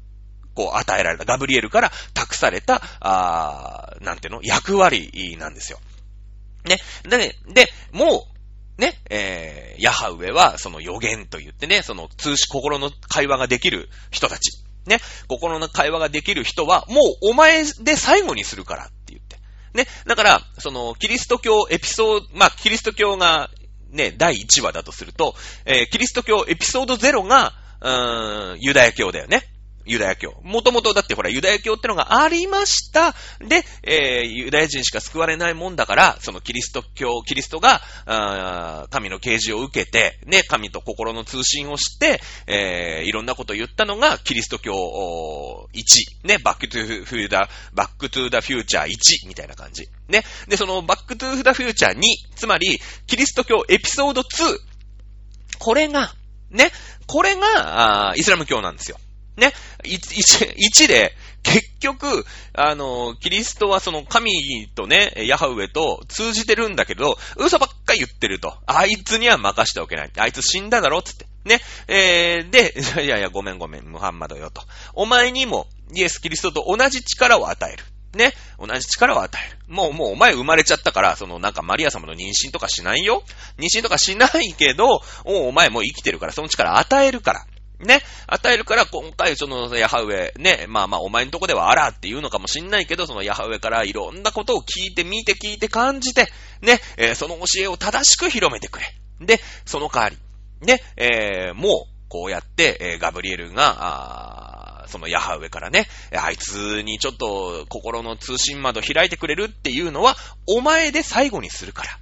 [0.55, 4.41] こう、与えられた、ガブリエルから託された、あなんていうの？
[4.43, 5.81] 役割なんですよ。
[6.65, 6.79] ね。
[7.05, 8.27] で、で、も
[8.79, 14.63] う、ね、えー、ヤハウェは、その予言と言ってね、その通し、心の会話ができる人たち。
[14.87, 19.37] ね、心の会話ができる人は、もうお前で最後にするからって言って。
[19.75, 23.49] ね、だから、その、キリスト教エピソード、まあ、キリスト教が、
[23.91, 29.52] ね、第1話だとすると、えー、キリスト教エピソード0が、うーん、ユダヤ教だよね。
[29.85, 30.35] ユダヤ教。
[30.43, 33.15] もともとだってほら、ユダヤ教ってのがありました。
[33.41, 46.27] で、えー、ユダヤ人しか救われないもんだから、そのキリスト教、キリストが、あ神の啓示を受けて、ね、神と心の通信をして、えー、いろんなことを言ったのが、キリスト教1。
[46.27, 49.87] ね、バックトゥーフューダ、バックトゥーダフューチャー1みたいな感じ。
[50.09, 50.25] ね。
[50.49, 52.03] で、そのバックトゥーダフューチャー2、
[52.37, 54.27] つまり、キリスト教エピソード2。
[55.59, 56.15] これが、
[56.51, 56.71] ね、
[57.07, 58.99] これが、あイスラム教なんですよ。
[59.37, 59.53] ね、
[59.85, 68.55] 1で、結局、あの、キリストはその神とね、ヤハウェと通じてるんだけど、嘘ばっか言ってると。
[68.67, 70.11] あいつには任しておけない。
[70.17, 71.27] あいつ死んだだろつって。
[71.45, 71.61] ね。
[71.89, 74.63] えー、で、 いやいや、ごめんごめん、ムハンマドよと。
[74.95, 77.85] お前にも、イエス・キリストと同じ力を与える。
[78.15, 78.35] ね。
[78.59, 79.59] 同じ力を与える。
[79.67, 83.25] もう、もうお前生まれちゃったから、そのなんかマリア様の妊娠とかしないよ。
[83.59, 87.47] 妊娠とかしないけど、おお前もう生きてるから、その力与えるから。
[87.83, 96.29] ね、与えるから、今回、その、ヤハウェ、ね、まあまあ、お前のとこではあらって言うのかもしんないけど、そのヤハウェからいろんなことを聞いて、見て、聞いて、感じて、
[96.61, 98.87] ね、えー、その教えを正しく広めてくれ。
[99.21, 100.17] で、その代わり、
[100.67, 110.17] ね、えー、もう、こうやって、えー、ガブリエルが、そのヤハウェからね、あいつにちょっと心の通信窓開いてくれるっていうのは、
[110.47, 111.99] お前で最後にするから。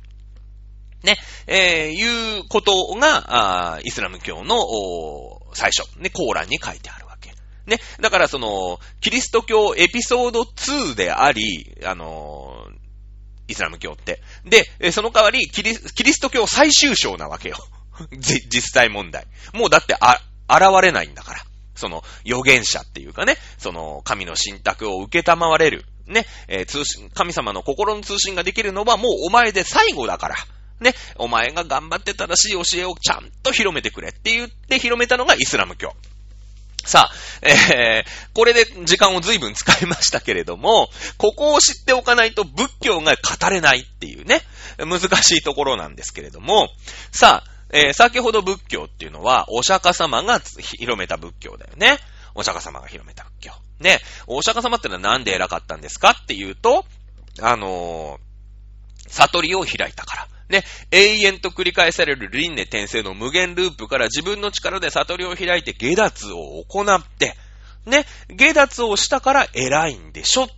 [1.04, 1.16] ね、
[1.46, 4.56] えー、いうことが、あイスラム教の、
[5.54, 7.34] 最初、ね、コーランに書いてあるわけ。
[7.66, 12.66] ね、だからその、キリスト教エピソード2であり、あの、
[13.48, 14.20] イスラム教って。
[14.44, 17.56] で、その代わりキリ、キリスト教最終章なわけよ。
[18.16, 19.26] 実際問題。
[19.52, 21.40] もうだって、あ、現れないんだから。
[21.74, 25.84] その、預言者っていうかね、その、神の信託を受けたまわれる。
[26.06, 30.36] ね、えー、通信、神様の心の通信ができるのはもうお前で最後だから。
[30.80, 35.94] ね、お前が頑張って正しい教えをちゃんと広めてくれって言って広めたのがイスラム教。
[36.84, 40.88] さあ、えー、これで時間を随分使いましたけれども、
[41.18, 44.40] ここを知っておかないと仏教が語れないっていうね、
[44.78, 46.68] 難しいところなんですけれども、
[47.12, 51.98] さあ、えー、先ほど仏教っていうのは、お釈迦様が広めた仏教だよね。
[52.34, 53.52] お釈迦様が広めた仏教。
[53.78, 56.84] ね、お釈迦様ってのはなんで偉かったんですかっていうと、
[57.40, 60.28] あのー、悟りを開いたから。
[60.50, 67.36] ね、永遠と繰り返される輪廻転生の無限ループから自分の力で悟りを開いて下脱を行って、
[67.86, 70.48] ね、下脱をしたから偉いんでしょ。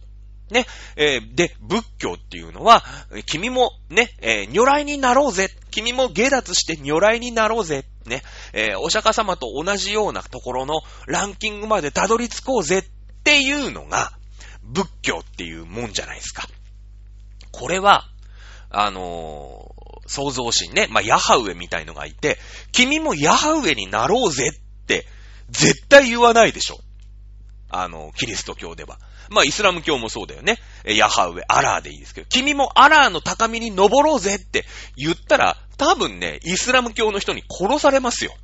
[0.51, 2.83] ね、えー、で、仏教っていうのは、
[3.27, 5.49] 君もね、えー、如来になろうぜ。
[5.71, 7.85] 君も下脱して如来になろうぜ。
[8.07, 12.83] ね、えー、お釈迦様と同じようなところのランキングまでたどり着こうぜっ
[13.25, 14.13] ていうのが、
[14.63, 16.47] 仏教っていうもんじゃないですか。
[17.51, 18.09] これは、
[18.75, 19.75] あの
[20.13, 22.39] 創造神ね、まあ、ヤハウエみたいのがいて、
[22.71, 25.07] 君もヤハウエになろうぜって、
[25.51, 26.79] 絶対言わないでしょ。
[27.71, 28.99] あの、キリスト教では。
[29.31, 30.59] まあ、イスラム教もそうだよね。
[30.85, 38.35] ヤハウエ、アラーでいいですけど、君もアラーの高みに登ろうぜって言ったら、多分ね、イスラム教の人に殺されますよ。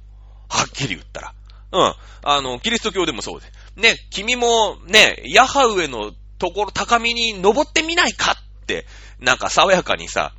[0.49, 1.35] はっきり言ったら。
[1.73, 1.95] うん。
[2.23, 3.47] あの、キリスト教でもそうで。
[3.77, 8.87] ね、君もね、ヤハウエのところ、高みに登ってみないかって、
[9.21, 10.33] なんか爽やかにさ、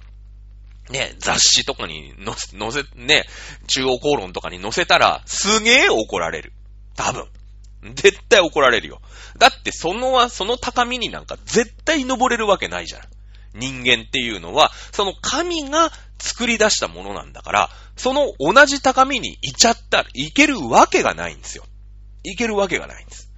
[0.89, 3.25] ね、雑誌とかに載せ、載せ、ね、
[3.67, 6.53] 中央公論とかに載せたら、すげえ怒られる。
[6.95, 7.27] 多分。
[7.95, 8.99] 絶対怒られるよ。
[9.37, 13.01] だってその、その高みになんか絶対登れるわけないじゃん。
[13.53, 21.63] 人間っていうのは、その神が作り出したものなんだから、その同じ高みに行っちゃったら、行けるわけがないんですよ。
[22.23, 23.31] 行けるわけがないんです。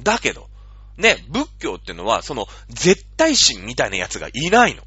[0.00, 0.48] だけど、
[0.96, 4.82] ね、仏教ってのは、その絶対心みたいなやつがいないの。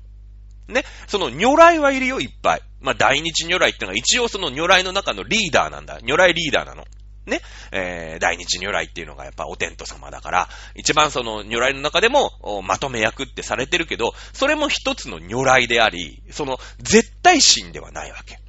[0.72, 2.62] ね、その如来はいるよ、いっぱい。
[2.80, 6.00] まあ、大日如来ってのが一応その如来の中のリーダーなんだ。
[6.02, 6.86] 如来リーダーなの。
[7.26, 7.40] ね、
[7.72, 12.32] えー、大日如来っていうのがやっぱお天道様だから、一番その如来の中でも
[12.64, 18.40] まとめ役ってされてるけど、それも一つの如来であり、その絶対神ではないわけ。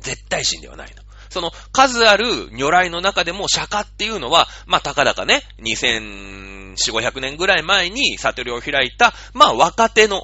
[0.00, 1.02] 絶対神ではないの。
[1.28, 10.22] その数ある如来の中でも釈迦っていうのは、まあ、たかだかね、2400、500年ぐらい前に悟りを開いた、まあ、若手の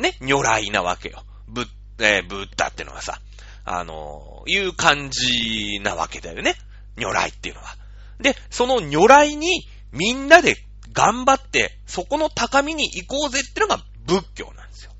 [0.00, 1.24] ね、如来なわけよ。
[1.46, 1.66] ぶ、
[1.98, 3.20] えー、ブッダってのはさ、
[3.64, 6.54] あのー、いう感じなわけだよね。
[6.96, 7.76] 如来っていうのは。
[8.20, 10.56] で、その如来にみんなで
[10.92, 14.92] 頑張って、そこの高みに行こうぜってのが仏教なんですよ。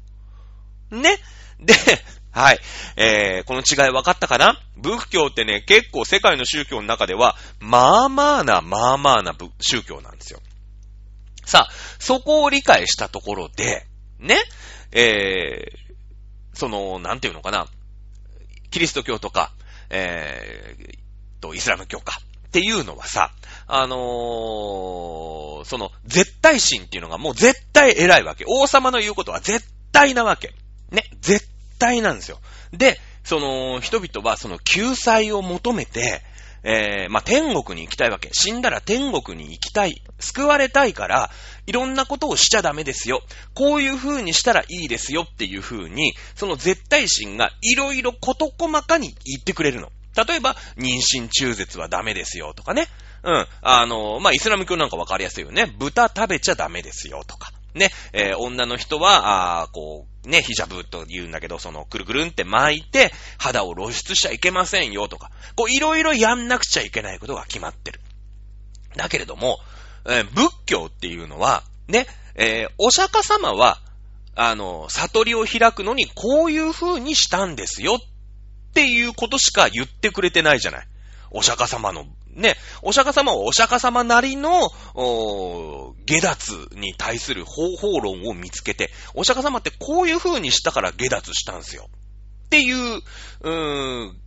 [0.90, 1.18] ね。
[1.58, 1.74] で、
[2.32, 2.60] はい。
[2.96, 4.60] えー、この違い分かったかな？
[4.76, 10.40] 仏教ってね、結構世界の宗教の中では、まあまあな、まあまあな宗教なんですよ。
[11.44, 13.86] さあ、そこを理解したところで、
[14.20, 14.36] ね、
[14.92, 17.66] えー、その、なんていうのかな、
[18.70, 19.52] キリスト教とか、
[19.90, 20.98] えー、
[21.40, 22.20] と、イスラム教か。
[22.48, 23.30] っていうのはさ、
[23.68, 28.44] あのー、その、絶対心っていうのがもう絶対偉いわけ。
[28.48, 30.52] 王様の言うことは絶対なわけ。
[30.90, 31.46] ね、絶
[31.78, 32.40] 対なんですよ。
[32.72, 36.22] で、その、人々はその救済を求めて、
[36.62, 38.30] えー、まあ、天国に行きたいわけ。
[38.32, 40.02] 死んだら天国に行きたい。
[40.18, 41.30] 救われたいから、
[41.66, 43.22] いろんなことをしちゃダメですよ。
[43.54, 49.90] こういう風にしたらいいですよっていう風に、その絶対心がいろいろ事細かに言ってくれるの。
[50.16, 52.88] 例えば、妊娠中絶はダメですよとかね。
[53.22, 53.46] うん。
[53.62, 55.66] あの、まあ、イスラム教なんかわかりやすいよね。
[55.78, 57.52] 豚食べちゃダメですよとか。
[57.74, 68.00] ね、えー、女の人は、あこう、ね、ヒジャブと言うんだけど、その、くるくるんって巻いて、肌を露出しちゃいけませんよとか、こう、いろいろやんなくちゃいけないことが決まってる。
[68.96, 69.58] だけれども、
[70.06, 73.78] えー、仏教っていうのは、ね、えー、お釈迦様は、
[74.34, 80.86] あの、悟りを開くのにこういう風にしたんですよっていうことしか言ってくれてないじゃない。
[81.30, 91.88] お釈迦様のね、お釈迦様はお釈迦様なりの、お下脱に対する方法論を見つけて、お釈迦様ってこういう風にしたから下脱したんですよ。
[92.46, 93.02] っていう、
[93.42, 94.20] うーん、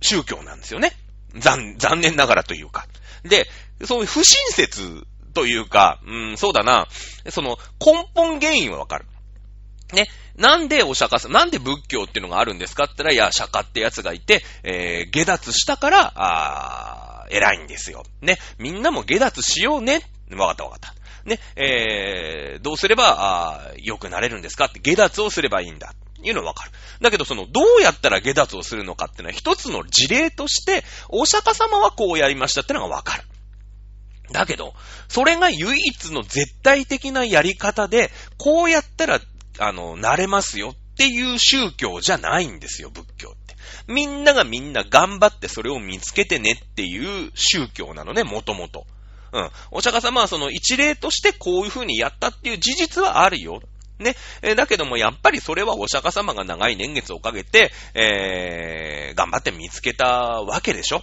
[0.00, 0.92] 宗教なんですよね。
[1.34, 2.86] 残、残念ながらというか。
[3.24, 3.48] で、
[3.84, 6.86] そういう不親切というか、うん、そうだな、
[7.30, 9.06] その根本原因はわかる。
[9.92, 18.04] ね、なんでお釈迦さん、なんで仏教っていうのがあるんですかって言ったら、いや、釈迦ってやつがいて、えー、下脱したから、あー偉いんですよ。
[18.20, 20.02] ね、みんなも下脱しようね。
[20.30, 20.94] わかったわかった。
[21.24, 24.66] ね、えー、どうすれば、あ良くなれるんですか？
[24.66, 25.94] って、下脱をすればいいんだ。
[26.22, 26.72] いうのはわかる。
[27.02, 33.24] だけど、その、どうやったら下脱をするのかっていうのは一つの事例として、お釈迦様はこうやりましたってのがわかる。
[34.32, 34.74] だけど、
[35.08, 39.20] それが唯一の絶対的なやり方で、こうやったら
[39.58, 43.34] あの、なれますよっていう宗教じゃないんですよ、仏教。
[43.86, 48.86] みんながみんな頑張ってそれを見つけてねっていう宗教なのね、もともと。
[49.32, 49.50] うん。
[49.72, 53.60] お釈迦様はその一例としてこういう風にやったっていう事実はあるよ。
[53.98, 54.14] ね。
[54.42, 61.02] えだけども、やっぱりそれはお釈迦様が長い年月をかけて、えー、頑張って見つけたわけでしょ。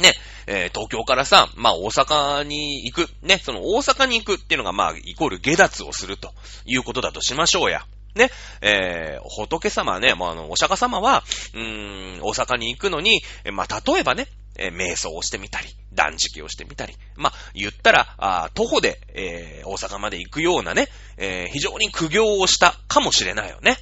[0.00, 0.12] ね、
[0.46, 6.32] えー、東京からさ、まあ大阪に行く、ね、その大阪に行くっていうのがまあイコール下脱をすると
[6.66, 7.84] いうことだとしましょうや。
[8.18, 14.26] ね、えー、仏様ね、もうあの、お釈迦様は、うーん、大阪に行くのに、まあ例えばね、
[14.58, 23.78] えー、瞑想をしてみたり、断食をしてみたり、まあ言ったら、あ徒歩で、えー、大阪まで行くようなね、えー、非常に苦行をしたかもしれないよね。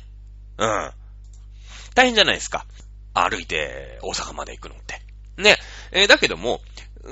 [0.59, 0.93] うん。
[1.95, 2.67] 大変じゃないですか。
[3.15, 5.01] 歩いて大阪まで行くのって。
[5.39, 5.57] ね。
[5.93, 6.61] えー、だけども、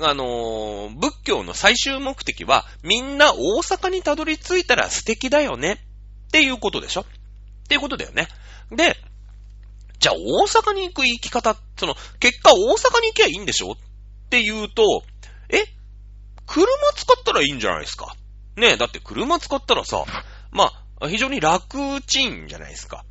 [0.01, 5.79] あのー、仏教の最終目的は、みんな大阪にたどり着いたら素敵だよね。
[6.27, 7.01] っていうことでしょ？
[7.01, 7.05] っ
[7.67, 8.27] ていうことだよね。
[8.71, 8.95] で、
[9.99, 13.71] じゃあ大阪に行く行き方、その、結果大阪に行きゃいいんでしょ？
[13.73, 13.75] っ
[14.29, 15.03] て言うと、
[15.49, 15.65] え？
[16.45, 18.15] 車使ったらいいんじゃないですか？
[18.55, 20.05] ねえ、だって車使ったらさ、
[20.51, 23.03] まあ、非常に楽ちんじゃないですか。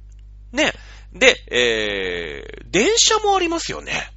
[0.53, 0.73] ね
[1.15, 4.11] えで、えー、電車もありますよね。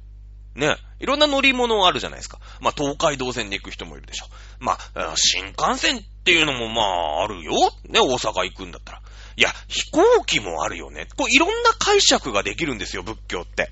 [0.58, 0.76] ね。
[0.98, 2.40] いろんな乗り物あるじゃないですか。
[2.60, 4.26] まあ、東海道線で行く人もいるでしょ。
[4.58, 7.52] まあ、新幹線っていうのもまあ、あるよ。
[7.88, 9.02] ね、大阪行くんだったら。
[9.36, 11.06] いや、飛行機もあるよね。
[11.16, 13.70] こう、いろんな解釈ができるんですよ、仏教って。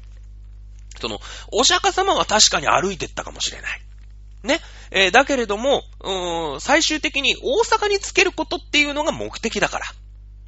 [1.00, 1.18] その、
[1.52, 3.80] お釈迦様は確かに歩いてったかもしれない。
[4.44, 4.60] ね。
[4.92, 9.86] えー、だけれども、うーん、最終的に大阪につけることっていうのが目的だから。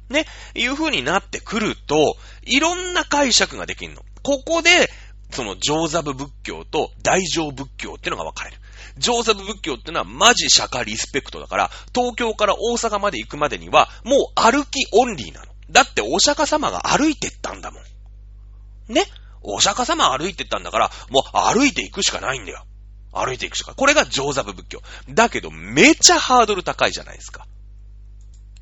[0.09, 0.25] ね。
[0.55, 4.03] いう風になってくると、いろんな解釈ができるの。
[4.23, 4.89] ここで、
[5.31, 8.57] その上座部仏教と大乗仏教ってのが分かれる。
[8.97, 15.47] 上座部仏教ってのはマジ釈迦リスペクトだから、東京から大阪まで行くまでには、もう歩きオンリーなの。
[15.69, 18.93] だってお釈迦様が歩いてったんだもん。
[18.93, 19.05] ね？
[19.41, 22.65] お釈迦様歩いてったんだから、もう歩いていくしかないんだよ。
[23.13, 23.73] 歩いていくしか。
[23.75, 24.81] これが上座部仏教。
[25.09, 27.45] だけど、めちゃハードル高いじゃないですか。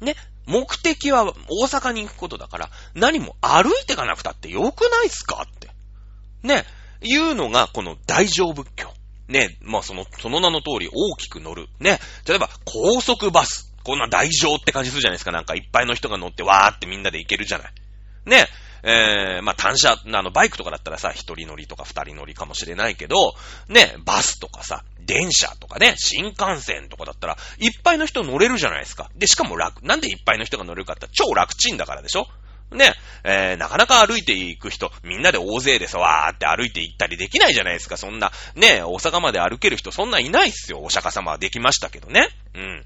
[0.02, 0.16] ね？
[0.46, 5.48] 目的は大阪に行くことだから、何も歩いてかなくたってよくないっすか？
[6.44, 6.66] ね、
[7.02, 8.94] いうのがこの大乗仏教。
[9.28, 11.68] ね、まあその、その名の通り大きく乗る。
[11.80, 13.74] ね、例えば高速バス。
[13.84, 15.32] こんな大乗って感じするじゃないですか。
[15.32, 17.74] なんかいっぱいの人が乗ってわーってみんなで行けるじゃない。
[18.26, 18.48] ね、
[18.84, 23.34] えー、まあ単車、あのバイクとかだったらさ、一人乗りとか二人乗りかもしれないけど、
[23.70, 29.10] ね、バスとかさ、電車とかね、新幹線とかだったら、いっぱいの人乗れるじゃないですか。
[29.16, 29.86] で、しかも楽。
[29.86, 32.28] なんでいっぱいの人が乗れるかって超楽ちんだからでしょ
[32.72, 32.94] ね、
[33.24, 38.32] えー、なかなか歩いていく人、みんなで大勢でさ、わーって歩いて行ったりできないじゃないですか、そんな。
[38.56, 40.82] ね、大阪まで歩ける人そんないないっすよ。
[40.82, 42.30] お釈迦様はできましたけどね。
[42.54, 42.86] うん。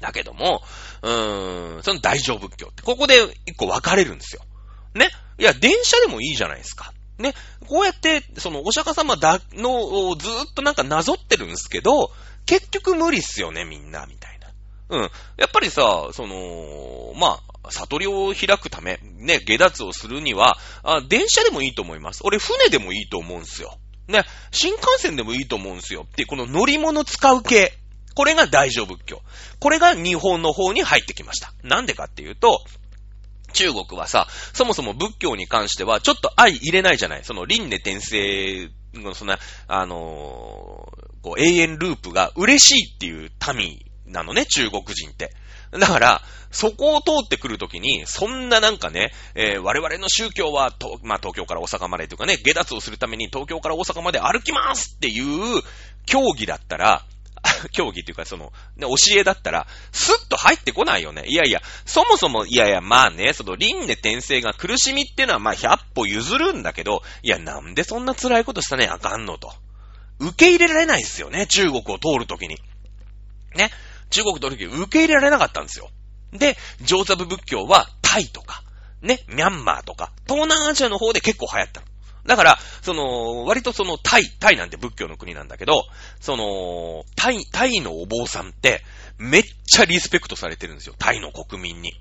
[0.00, 0.62] だけども、
[1.02, 3.14] うーん、その大乗仏教って、ここで
[3.46, 4.42] 一個分かれるんですよ。
[4.94, 5.10] ね。
[5.38, 6.92] いや、電車でもいいじゃないですか。
[7.18, 7.34] ね。
[7.66, 12.12] こうやって、その、お釈迦様だの、ずーっとなんかなぞってるんですけど、
[12.46, 14.48] 結局無理っすよね、みんな、みたいな。
[14.90, 15.10] うん。
[15.36, 22.20] やっぱりさ、その、まあ、悟りを開くため、ね、下脱をするには、あ電車でもいいと思います。
[22.24, 23.78] 俺、船でもいいと思うんすよ。
[24.08, 26.06] ね、新幹線でもいいと思うんすよ。
[26.16, 27.74] で、この乗り物使う系。
[28.14, 29.22] これが大乗仏教。
[29.60, 31.52] これが日本の方に入ってきました。
[31.62, 32.64] なんでかっていうと、
[33.52, 45.32] 中国はさ、そもそも仏教に関してはちょっと愛入れないじゃないその輪廻転生の、そんな、あのー、こう永遠ループが嬉しいっていう民なのね、中国人って。
[45.72, 55.62] だから、そこを通ってくるときに、そんななんかね、えー、我々の宗教は、と、まあ、東京から大阪までというかね、下脱をするために東京から大阪まで歩きますっていう
[56.06, 57.04] 競技だったら、
[57.72, 61.24] 競技っていうかその、ね、教えだったら、スッと入ってこないよね。
[61.26, 69.52] いやいや、そもそも、いやいや、まあね、その輪廻転生が苦しみっていうのはまあ100歩譲るんだけど、いや、なんでそんな辛いことしたねあかんのと。
[70.20, 72.58] 受け入れられないですよね、中国を通るときに。
[73.54, 73.70] ね。
[74.10, 75.90] 中国とる時受け入れられなかったんですよ。
[76.32, 78.62] で、上座部仏教はタイとか、
[79.02, 81.86] ね、ミャンマーとか、東南アジアの方で結構流行ったの。
[82.26, 85.84] だから、その、割とそのタイ、タイなんて仏教の国なんだけど、
[86.20, 88.84] その、タイ、タイのお坊さんって、
[89.18, 90.94] めっちゃリスペクトされてるんですよ。
[90.98, 91.92] タイの国民に。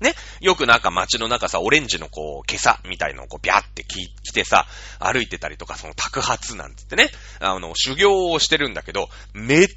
[0.00, 0.14] ね。
[0.40, 4.66] よくなんか街の中さ、オレンジのこう、今朝みたいのをこう、ビャーって着てさ、
[5.00, 7.08] 歩いてたりとか、その宅発なんつってね、
[7.40, 9.68] あの、修行をしてるんだけど、めっ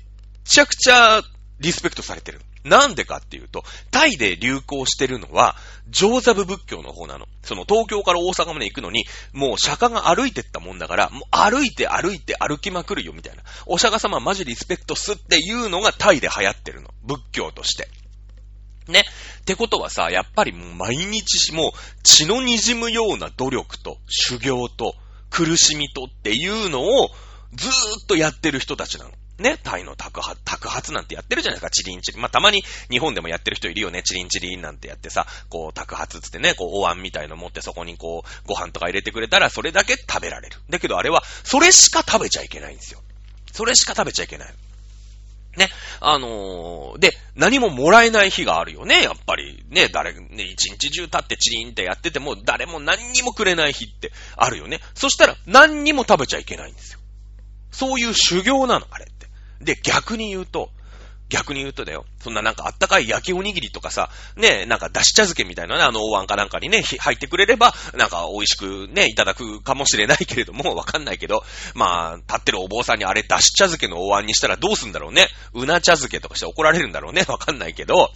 [0.43, 1.23] ちゃくちゃ
[1.59, 2.41] リスペクトされてる。
[2.63, 5.55] なんでかっていうと、タイで流行してるのは、
[5.89, 7.27] 上座部仏教の方なの。
[7.43, 13.43] その東京から大阪まで行くのに、もう釈迦が歩いてったもんだから、もう歩いて歩いて歩きまくるよみたいな。
[13.67, 16.89] お釈迦様マジリスペクトすっていうのがタイで流行ってるの。
[17.03, 17.87] 仏教として。
[18.87, 19.03] ね。
[19.41, 21.71] ってことはさ、やっぱりもう毎日しもう
[22.03, 24.95] 血の滲むような努力と修行と
[25.29, 27.09] 苦しみとっていうのを
[27.53, 29.11] ずーっとやってる人たちなの。
[29.37, 32.21] ね、タイの宅発、宅発なんてやってるじゃないですか、チリンチリン。
[32.21, 40.57] まあ、たまに日本でもやってる人いるよね、チリンチリンなんてやってさ、こう、宅発つってね、こう、お椀みたいの持ってそこにこう、ご飯とか入れてくれたら、それだけ食べられる。
[40.69, 43.01] だけどあれは、それしか食べちゃいけないんですよ。
[43.51, 44.53] それしか食べちゃいけない。
[45.57, 45.69] ね。
[45.99, 49.63] あのー、で、何ももらえない日があるよね、やっぱり。
[49.69, 54.81] ね、誰、ね、一日中経ってチリンってやってても、誰も何にもくれない日ってあるよね。
[54.93, 56.99] そしたら、何にも食べちゃいけないんですよ。
[57.71, 59.24] そういう修行なの、あれって。
[59.61, 60.69] で、逆に言うと、
[61.29, 62.05] 逆に言うとだよ。
[62.19, 71.43] そんななんかあったかい焼きおにぎりとかさ、ね、なんかだし茶漬けみたいなね、あのお椀かなんかにね、入ってくれれば、なんか美味しくね、いただくかもしれないけれども、 わかんないけど、
[71.73, 75.27] まあ、立ってるお坊さんにあれだし茶漬けのお椀にしたらどうすんだろうね。
[75.53, 77.25] うな茶漬けとかして怒られるんだろうね。
[77.27, 78.11] わかんないけど、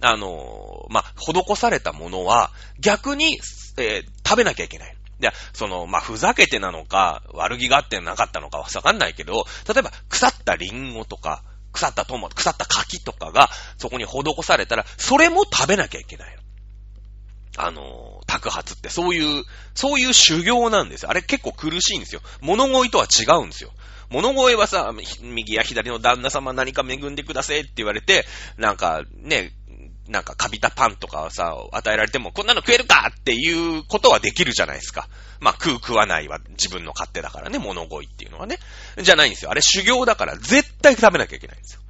[0.00, 3.38] あのまあ、施されたものは、逆に、
[3.76, 4.96] えー、食べなきゃいけない。
[5.20, 11.42] で、その、まあ、ふざけてなのか、悪気があってなかったのかはわかんないけど、例えば、腐ったリンゴとか、
[11.72, 16.44] 腐ったトマト、腐った柿とかが、そこに施されたら、それも食べなきゃいけないの。
[17.56, 19.44] あの、宅発ってそういう、
[19.74, 21.10] そういう修行なんですよ。
[21.10, 22.20] あれ結構苦しいんですよ。
[22.40, 23.70] 物乞いとは違うんですよ。
[24.10, 24.92] 物乞いはさ、
[25.22, 29.52] 右や左の旦那様何か恵んでくださいって言われて、なんかね、
[30.08, 35.08] なんかカビたパンとかをさ、与えられても、こんなの食えるかっていうことはできるじゃないですか。
[35.40, 38.58] まあ、食う食わないは自分の勝手だからね、物乞いっていうのはね。
[39.00, 39.50] じゃないんですよ。
[39.50, 41.80] あれ修行だから絶対食べなきゃいけないんですよ。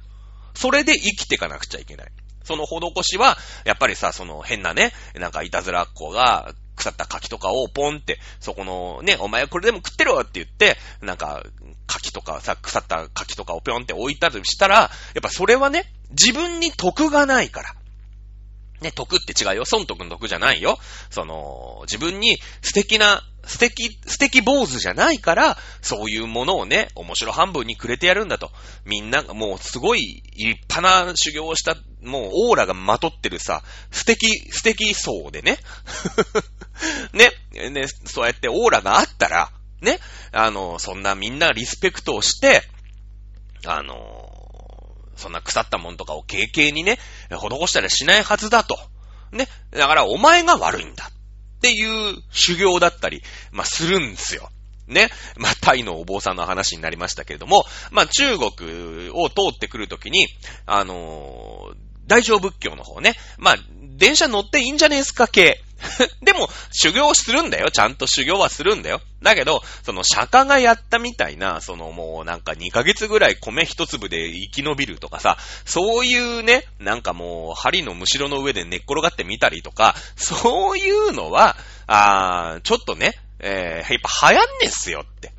[0.53, 2.11] それで生きていかなくちゃいけない。
[2.45, 11.43] その施しは、やっぱりさ、その変なね、なんかいたずらっ子が、腐った柿とかをポンって、そこのね、お前はこれでも食ってろって言って、なんか、
[11.87, 14.89] 柿とかさ、腐った柿とかをぴょんって置いたとしたら、やっ
[15.21, 17.75] ぱそれはね、自分に得がないから。
[18.85, 19.65] ね、得って違うよ。
[19.65, 20.77] 損得の得じゃないよ。
[21.09, 28.51] その、自分に素敵な、素敵、素敵坊主じゃないから、そういうものをね、面白半分にくれてやるんだと。
[28.85, 35.57] みんながもうすごい立派な修行をした、もうオーラがまとってるさ、素敵、素敵層でね。
[37.13, 37.31] ね、
[37.71, 39.99] ね、そうやってオーラがあったら、ね、
[40.31, 42.63] あの、そんなみんなリスペクトをして、
[43.65, 44.34] あの、
[45.15, 46.99] そんな腐ったもんとかを軽々にね、
[47.29, 48.77] 施したりしないはずだと。
[49.31, 49.47] ね。
[49.71, 51.09] だからお前が悪いんだ。
[51.09, 54.49] っていう修行だったり、まあ、するんですよ。
[54.87, 55.09] ね。
[55.37, 60.27] まあ、タイのお坊さんの話になりましたけれども、まあ、中国を通ってくるときに、
[60.65, 61.75] あのー、
[62.07, 63.15] 大乗仏教の方ね。
[63.37, 63.55] まあ、
[63.95, 65.61] 電車乗っていいんじゃねえすか系。
[66.21, 67.69] でも、修行するんだよ。
[67.71, 69.01] ちゃんと修行はするんだよ。
[69.21, 81.55] だけど、その釈迦がやったみたいな、そのもうなんか2ヶ月ぐらい米一粒で生き延びるとかさ、そういうね、なんかもう針のむしろの上で寝っ転がってみたりとか、そういうのは、
[81.87, 85.34] あー、ちょっとね、えー、やっぱ流行んねっすよって。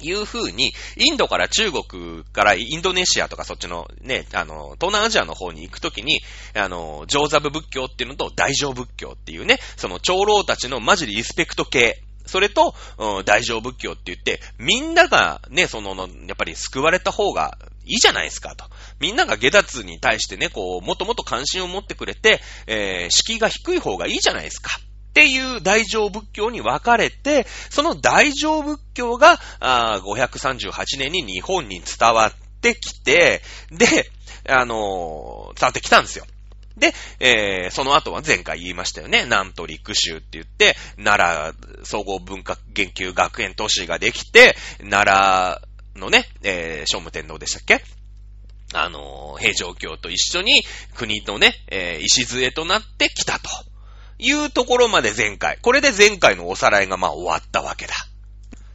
[0.00, 6.20] いう風に、インドから中国からインドネシアとかそっちのね、あの、東南アジアの方に行くときに、
[6.54, 12.74] あの、上座部仏教っていうのと大乗仏教っていうね、その長老たちのマジリスペクト系、それと、
[13.24, 18.66] 大乗仏教って言って、みんながね、その、やっぱり救われた方がいいじゃないですかと。
[19.00, 24.70] みんなが下脱に対してね、こう、もっともっと関心を持ってくれて、えー、敷居が低い方がいいじゃないですか。
[25.12, 32.32] っていう大乗仏教に分かれて、その大乗仏教が、あ538年に日本に伝わっ
[32.62, 34.10] てきて、で、
[34.48, 36.24] あのー、伝わってきたんですよ。
[36.78, 39.24] で、えー、その後は前回言いましたよね。
[39.24, 45.60] 南都陸州って言って、奈良総合文化研究学園都市ができて、奈
[45.94, 47.84] 良のね、えー、聖武天皇でしたっけ？
[48.72, 50.62] あのー、平城京と一緒に
[50.96, 53.50] 国のね、えー、礎となってきたと。
[54.22, 55.58] いうところまで前回。
[55.60, 57.94] これで前回のおさらいがまあ終わったわけだ。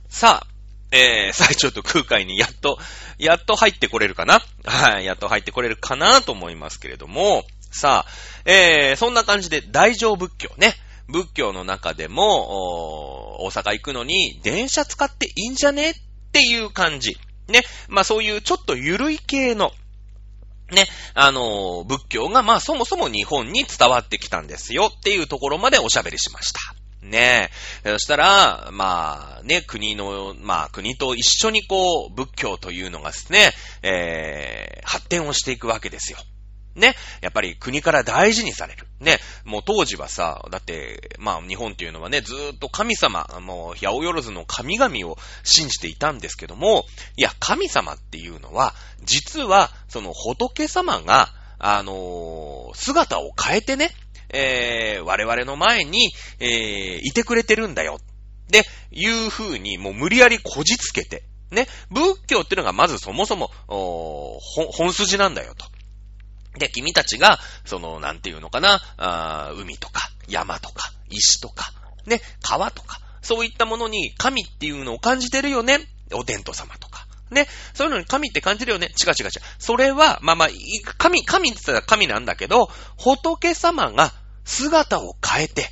[0.09, 0.47] さあ、
[0.91, 2.77] えー、 最長と空海にやっと、
[3.17, 4.41] やっと入ってこれるかな？
[4.65, 10.75] はい、やっと入ってこれるかなと思いますけれども、さあ、えー、そんな感じで大乗仏教ね。
[11.07, 15.91] 仏教の中でも、大阪行くのに電車使っていいんじゃね？
[15.91, 15.93] っ
[16.33, 17.17] ていう感じ。
[17.47, 17.63] ね。
[17.87, 19.71] まあそういうちょっと緩い系の、
[20.71, 26.59] ね、あの、仏教がまあそもそも日本に伝わってきたんですよっていうところまでおしゃべりしました。
[27.01, 27.49] ね
[27.85, 27.91] え。
[27.91, 33.51] そしたら、まあね、国の、まあ国と一緒にこう、仏教というのがですね、
[33.81, 36.19] えー、発展をしていくわけですよ。
[36.77, 36.95] ね。
[37.21, 38.87] やっぱり国から大事にされる。
[38.99, 39.19] ね。
[39.43, 46.85] もう当時はさ、だって、まあ日本っていうのはね、ずーっと神様、もう、八百万の神々を信じていたんですけども、
[47.17, 48.73] いや、神様っていうのは、
[49.03, 53.91] 実は、その仏様が、あのー、姿を変えてね、
[54.29, 57.99] えー、我々の前に、えー、いてくれてるんだよ。
[58.49, 65.65] で、いう風に、もう無理やりこじつけて、ね、仏教っていうのがまずそもそも、本筋なんだよと。
[66.57, 71.71] で、君たちが、その、なんていうのかな、あ海とか、山とか、石とか、
[72.05, 75.79] ね、川とか、そういったものに神っていうのを感じてるよね。
[76.13, 77.05] お天道様とか。
[77.29, 77.47] ね。
[77.73, 78.87] そういうのに神って感じるよね。
[78.87, 79.31] 違う違う違う。
[79.59, 80.49] それは、まあまあ、
[80.97, 84.13] 神、神って言ったら神なんだけど、仏様が
[84.45, 85.69] 姿を変えて、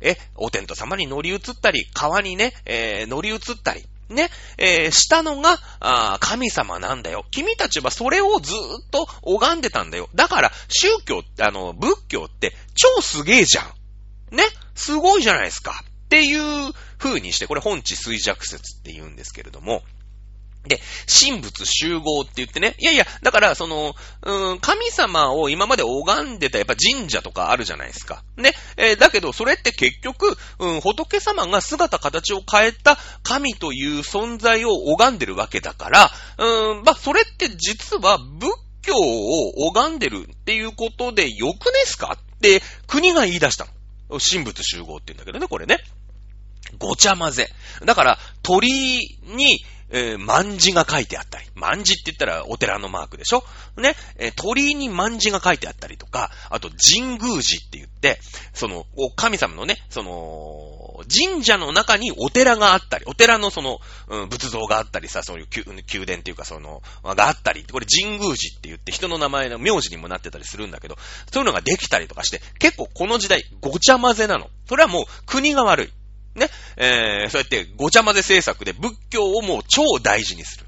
[0.00, 7.24] え、お天道様に乗り移ったり、川にね、えー、乗り移ったり、ね、えー、したのが、あ神様なんだよ。
[7.30, 10.08] 君たちはそれをずーっと拝んでたんだよ。
[10.14, 14.36] だから、宗教、あの、仏教って超すげえじゃん。
[14.36, 14.44] ね
[14.74, 15.82] すごいじゃないですか。
[16.06, 19.82] っていう風にして、これ本地衰弱説って言うんですけれども、
[20.66, 28.22] で、神仏集合って言ってね、いやいや、だから、その、うん、神様を今まで拝んでたやっぱ神社とかあるじゃないですか。
[28.36, 28.52] ね。
[28.76, 38.50] えー、だけど、それって結局、うん、仏様が姿形を変えた神という存在を拝んでるわけだから、うん、まあ、それって実は仏
[38.82, 42.16] 教を拝んでるっていうことでよくねすか？
[42.16, 43.66] って国が言い出した
[44.10, 44.20] の。
[44.20, 45.78] 神仏集合って言うんだけどね、これね。
[46.78, 47.48] ごちゃ混ぜ。
[47.84, 48.68] だから、鳥
[49.22, 51.46] に、えー、万字が書いてあったり。
[51.54, 53.44] 万字って言ったらお寺のマークでしょ？
[53.76, 58.18] ね、えー、鳥居に万字が書いてあったりとか、あと神宮寺って言って、
[58.52, 58.84] その、
[59.16, 63.78] 神様のね、その、神社の中にお寺があったり、お寺のその、
[64.08, 65.46] うん、仏像があったりさ、そういう
[65.92, 70.96] 宮殿っていうかその、があったり、これ神宮寺って言って人の名前の名字にもなってたりするんだけど、
[71.32, 74.50] そういうのができたりとかして、結構この時代ごちゃ混ぜなの。
[74.68, 75.92] それはもう国が悪い。
[76.36, 80.66] ね、えー、そうやってごちゃ混ぜ政策で仏教をもう超大事にする。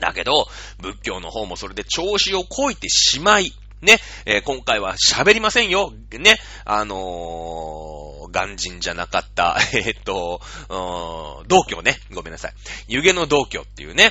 [0.00, 0.48] だけど、
[0.80, 3.52] 仏教の方もそれで調子をこいてしまい、
[3.82, 5.92] ね、えー、今回は喋りませんよ。
[6.12, 11.98] ね、あのー、肝心じゃなかった、 えー、っと、道教ね。
[12.12, 12.54] ごめんなさい。
[12.88, 14.10] 湯気の道教っていうね、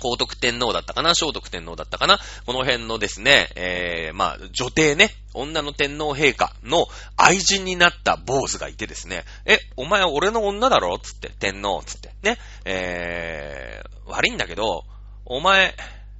[0.00, 6.86] 皇徳天皇だったかな聖徳天皇だったかなこの辺のですね、えー、まあ、女帝ね、女の天皇陛下の
[7.16, 10.98] 愛人になった坊主がいてですね、え、お前俺の女だろ？
[10.98, 14.84] つって、天皇つって、ね、えー、悪いんだけど、
[15.24, 15.74] お前、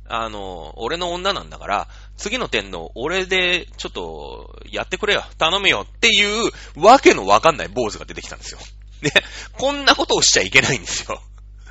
[0.09, 8.61] あの、俺の女なんだから、次の天皇、俺で、ちょっと、やってくれよ、頼むよっていう、わけのわかんない坊主が出てきたんですよ。
[9.03, 9.11] ね、
[9.53, 11.21] こんなことをしちゃいけないんですよ。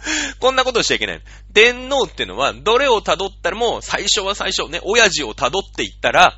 [0.40, 1.22] こんなことしちゃいけない。
[1.54, 6.38] 天皇ってのは、どれを辿ったらも、最初は最初、ね、親父を辿っていったら、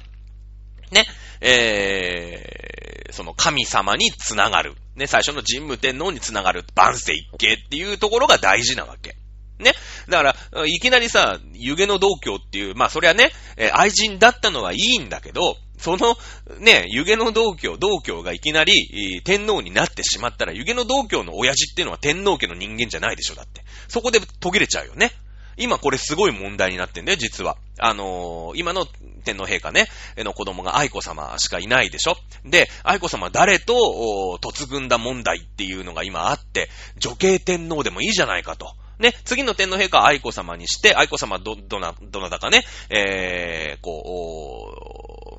[0.91, 1.05] ね、
[1.41, 4.75] えー、その神様につながる。
[4.95, 6.65] ね、最初の神武天皇につながる。
[6.75, 9.15] 万世一系っていうところが大事なわけ。
[9.59, 9.73] ね。
[10.07, 13.31] だから、いきなりさ、湯気の道教っていう、まあそりゃね、
[13.73, 16.17] 愛人だったのはいいんだけど、その、
[16.59, 23.63] ね、湯気の道教、道教がいきなり、天皇になってしまったら、湯気の道教の親父っていうのは天皇家の人間じゃないでしょ、だって。
[23.87, 25.11] そこで途切れちゃうよね。
[25.57, 27.57] 今これすごい問題になってんだよ、実は。
[27.79, 28.85] あのー、今の
[29.23, 32.15] 天皇陛下ね、の子供が愛子様しかいないでしょ
[32.45, 38.73] で、愛子様誰と、嫁ぐんだ問題っていうのが今あって、女系天皇でもいいじゃないかと。
[38.99, 44.96] ね、次の天皇陛下愛子様にして、愛子様ど、どな、どなたかね、えー、こう、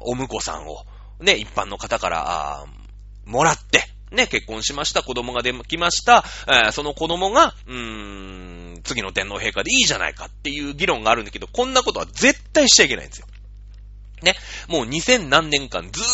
[0.08, 0.84] お、婿さんを、
[1.20, 2.66] ね、一般の方から、あ
[3.26, 13.26] もらって、ね、結婚しました、子供が出きました、えー、その子供が、うーん、次の天皇陛下でいいじゃないかっていう議論があるんだけど、こんなことは絶対しちゃいけないんですよ。
[14.22, 14.34] ね、
[14.68, 16.06] もう2000何年間ずーっ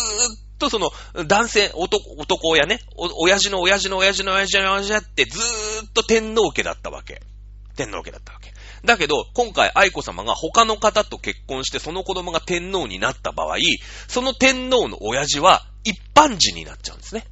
[0.59, 0.91] とその、
[1.25, 7.21] 男性、男、男親ね、お、親父の親父の親父の親父の親父ってずーっと天皇家だったわけ。
[7.75, 8.53] 天皇家だったわけ。
[8.85, 13.57] だけど、今回愛子様が他の方と結婚してその子供が天皇になった場合、
[14.07, 17.25] その天皇の親父は一般人になっちゃうんですね。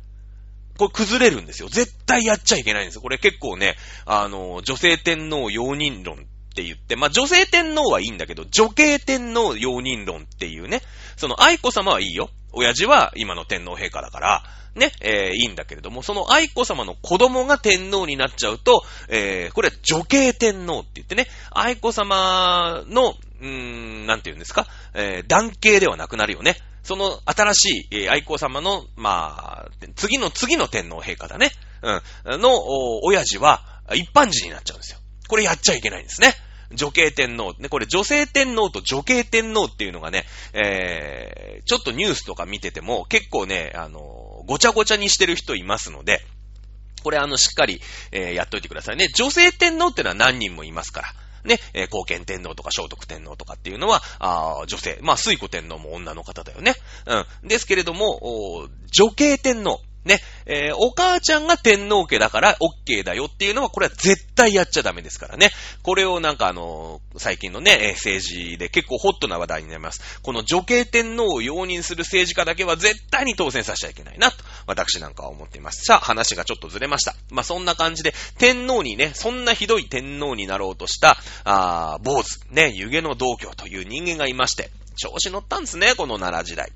[0.78, 1.70] これ崩れるんですよ。
[1.70, 3.02] 絶対やっちゃいけないんですよ。
[3.02, 3.76] これ結構ね、
[4.06, 6.20] あの、女性天皇容認論っ
[6.56, 10.82] て言って、まあ、女性天皇はいいんだけど、女系天皇容認論っていうね、
[11.16, 12.30] その愛子様はいいよ。
[12.54, 14.44] 親父は今の天皇陛下だから、
[14.76, 26.58] ね、えー、いいんだけれども、その愛子様の子供が天皇になっちゃうと、えー、これは女系天皇って言ってね、愛子様の、うー、なんて言うんですか、えー、男系ではなくなるよね。
[26.84, 31.52] その新しい、え、愛子様の、まあ、次の次の天皇陛下だね。
[32.26, 32.42] うん。
[32.42, 35.00] の、お親父は、一般人になっちゃうんですよ。
[35.30, 36.34] これやっちゃいけないんですね。
[36.74, 37.54] 女系天皇。
[37.60, 46.22] ね、これ女性天皇と女系天皇っていうのがね、えー、ちょっとニュースとか見てても結構ね、あの、ごちゃごちゃにしてる人いますので、
[47.04, 49.08] これあの、しっかり、えー、やっといてくださいね。
[49.16, 51.14] 女性天皇ってのは何人もいますから。
[51.44, 54.98] ね、えー、貢献天皇とか聖徳天皇とかっていうのは、あ女性。
[55.02, 56.76] まあ、水古天皇も女の方だよね。
[57.06, 57.48] うん。
[57.48, 59.82] ですけれども、女系天皇。
[60.06, 65.52] ね、えー、お母ちゃんが天皇家だから OK だよっていうのは、これは絶対やっちゃダメですからね。
[65.82, 70.20] これをなんかあのー、最近のね、政治で結構ホットな話題になります。
[70.22, 75.84] この女系天皇を容認する政治家だけは絶対に当選させちゃいけないな、と、私なんかは思っています。
[75.86, 77.16] さあ、話がちょっとずれました。
[77.30, 86.72] まあ、そんな感じで、天皇にね、そんなひどい天皇になろうとした、あ坊主、ね、湯気の同居という人間がいまして、調子乗ったんですね、この奈良時代。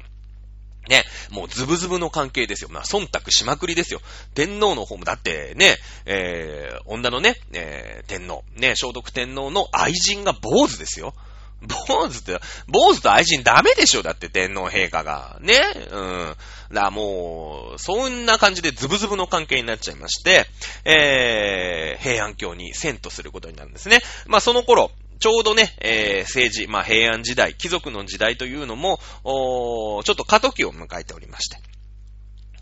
[0.88, 2.70] ね、もうズブズブの関係ですよ。
[2.72, 4.02] まあ、忖度しまくりですよ。
[4.34, 11.14] 天皇の方も、だってね、えー、女のね、えー、天皇、ね、聖徳天皇の愛人が坊主ですよ。
[11.62, 15.38] 坊主って、坊主と愛人ダメでしょだって天皇陛下が。
[15.42, 15.60] ね
[15.92, 16.36] うん。
[16.72, 20.46] だもう、そんな感じでズブズブの関係になっちゃいまして、
[20.86, 24.00] えー、平安京に遷都することになるんですね。
[24.28, 31.58] まあその頃、ちょうどね、えー、政治、まあ平安時代、貴族の時代というのも、おちょっと過渡期を迎えておりまして。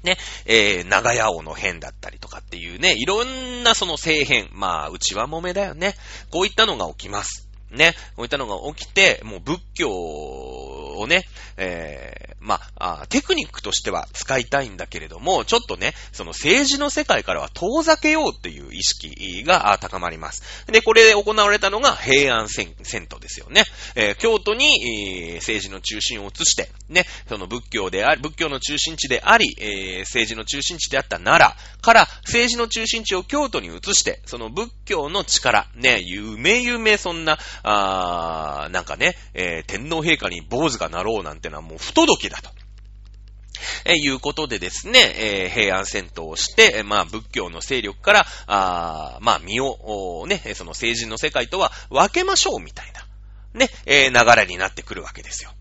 [0.03, 5.95] ね、えー、長屋王の変だったりとかっていうね、いろんなその政変、まあ、内輪もめだよね。
[6.29, 7.49] こういったのが起きます。
[7.71, 11.25] ね、こういったのが起きて、もう仏教をね、
[11.57, 20.43] えー、まあ、テクニックとしては使いたいんだけれども、ちょっとね、その政治の世界からは遠ざけようっていう意識が高まります。
[20.67, 22.75] で、これで行われたのが平安戦
[23.07, 23.63] 闘ですよね。
[23.95, 42.49] えー、京都に、えー、政治の中心を移して、ね、その仏教であり、仏教の中心地であり、えー、政治の中心地であった奈良から政治の中心地を京都に移して、その仏教の力、ね、夢夢そんな、あなんかね、えー、天皇陛下に坊主がなろうなんてのはもう不届きだと。
[43.85, 53.05] え、いうことでですね、えー、平安戦闘をして、え、まあ、仏教の勢力から、あまあ、身を、ね、その政治の世界とは分けましょうみたいな、
[53.53, 55.51] ね、えー、流れになってくるわけですよ。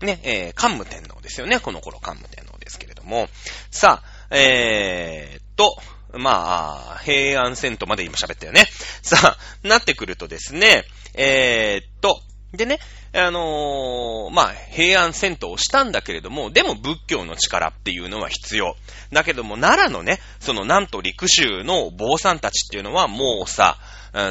[0.00, 1.58] ね、えー、桓武天皇ですよね。
[1.58, 3.28] この頃桓武天皇ですけれども。
[3.70, 5.76] さあ、えー、っと、
[6.12, 8.66] まあ、平安戦闘まで今喋ったよね。
[9.02, 12.20] さあ、なってくるとですね、えー、っと、
[12.52, 12.78] でね、
[13.14, 18.76] あのー、まあ、平安戦闘をしたんだけれども、でも仏教の力っていうのは必要。
[19.12, 23.78] だけども、奈良のね、そのなんと陸州の坊さんたちっていうのはもうさ、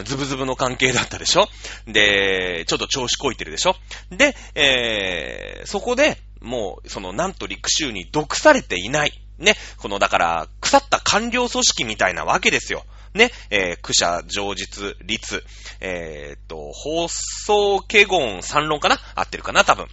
[0.05, 1.47] ズブズブの関係だったでしょ？
[1.86, 3.75] で、ちょっと調子こいてるでしょ？
[4.09, 9.11] で、えー、そこで、もう、その、なんと陸州に毒されていない。
[9.39, 12.86] ね、この、だから、腐った官僚組織みたいなわけですよ。
[13.18, 15.43] ね、えー、苦者、上実、律、
[15.82, 18.97] えー、っと、放送華言三論かな？
[19.15, 19.65] 合ってるかな？
[19.65, 19.88] 多分。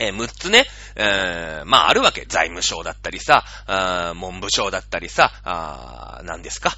[0.00, 0.66] えー、6つね、
[0.96, 2.24] えー、まああるわけ。
[2.28, 6.76] 財務省だったりさ、あ文部省だったりさ、あ何ですか？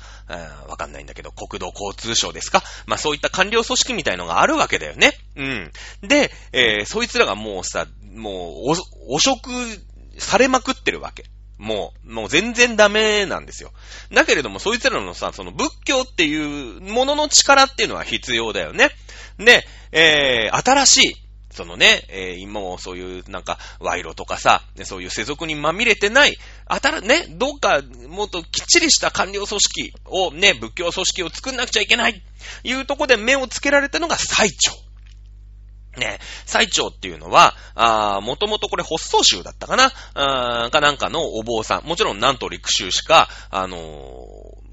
[0.69, 2.63] わかんないんだけど、国土交通省ですか？
[2.87, 5.13] まあそういった官僚組織みたいのがあるわけだよね。
[5.35, 5.73] うん。
[6.03, 8.77] で、えー、そいつらがもうさ、もう、
[9.09, 9.51] 汚職
[10.19, 11.25] されまくってるわけ。
[11.59, 13.73] もう、もう全然ダメなんですよ。
[14.13, 18.91] だけれども、そいつらのさ、その仏教っていうものの力っていうのは必要だよね。
[19.39, 21.17] で、えー、新しい、
[21.51, 26.37] そのね、えー、今もそういうなんか、賄賂とかさ、そういう世俗にまみれてない、
[26.67, 32.23] あたら、ね、どうかもっときっちりした官僚組織をね、仏教組織を作んなくちゃいけない、
[32.65, 34.86] いうとこで目をつけられたのが最長。
[35.97, 39.93] ね、最長っていうのは、あもともとこれ発想集だったかな？
[40.15, 41.85] あかなんかのお坊さん。
[41.87, 43.81] もちろんなんと陸州しか、あのー、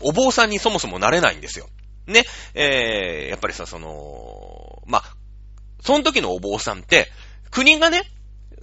[0.01, 1.67] お坊さんにそもそもなれないんですよ。
[2.07, 5.03] ね、えー、やっぱりさ、その、まあ、
[5.82, 7.09] その時のお坊さんって、
[7.51, 8.03] 国がね、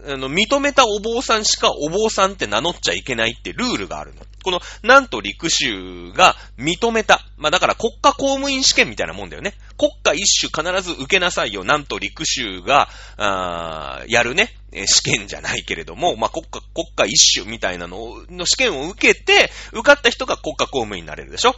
[0.06, 4.22] あの、認めたお坊さんしかお坊さんって名乗っちゃいけないってルールがあるの。
[4.42, 7.20] この、なんと陸州が認めた。
[7.36, 9.54] まあ、だから国家公務員試験みたいなもんだよね。
[9.76, 11.64] 国家一種必ず受けなさいよ。
[11.64, 14.54] なんと陸州が、ああやるね、
[14.86, 21.54] 試験じゃないけれども、まあ、国家、国家一種みたいなのの試験を受けて、受かった人が国家公務員になれるでしょ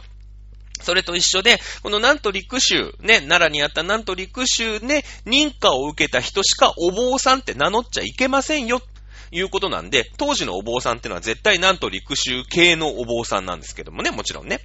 [0.83, 8.81] それと一緒で、このなんと陸州、ね、奈良にあったなんと陸州で認可を受けた人しかお坊さんって名乗っちゃいけませんよ。
[9.33, 14.59] いうことなんで、当時のお坊さんっていうのは絶対なんと陸州系のお坊さんなんですけどもね、もちろんね。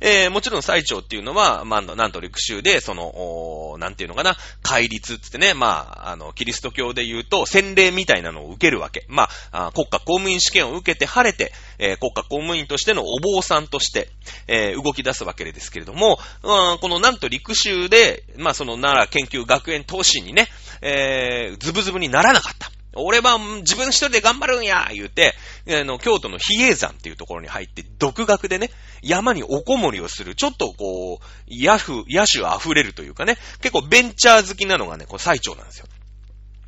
[0.00, 9.04] えー、もちろん最長っていうのは、まあ、なんと陸州で、その、なんていうのかな、戒律つってね、まあ、あの、キリスト教で言うと、洗礼みたいなのを受けるわけ。
[9.08, 14.08] まあ、国家公務員試験を受けて晴れて、えー、国家公務員としてのお坊さんとして、
[14.46, 20.48] えー、動き出すわけですけれども、うん、このなんと陸州で、まあ、その奈良研究学園投資にね、
[20.80, 22.70] えー、ズブズブにならなかった。
[22.94, 25.34] 俺は自分一人で頑張るんや言うて、
[25.68, 28.70] あの、京都の比叡山っていうところに入って、独学でね、
[29.02, 35.86] 山におこもりをする、ちょっとこう、野風、野手溢れるというかね、結構ベンチャー好きなのがね、この最長なんですよ。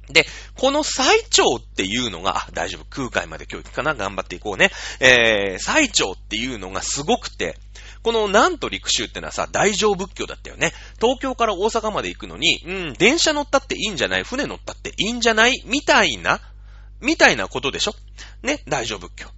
[0.09, 4.71] で、この最長っていうのが、あ、大丈夫、空海まで今日行くかな頑張っていこうね。
[5.01, 7.57] えー、最長っていうのがすごくて、
[8.05, 10.73] このなんと陸州ってのはさ、大乗仏教だったよね。
[11.01, 14.25] 東京から大阪まで行くのに、うん、電車乗ったっていいんじゃない？
[14.25, 15.63] 船乗ったっていいんじゃない？
[15.65, 16.41] みたいな、
[17.01, 17.93] みたいなことでしょ？
[18.43, 19.29] ね、大乗仏教。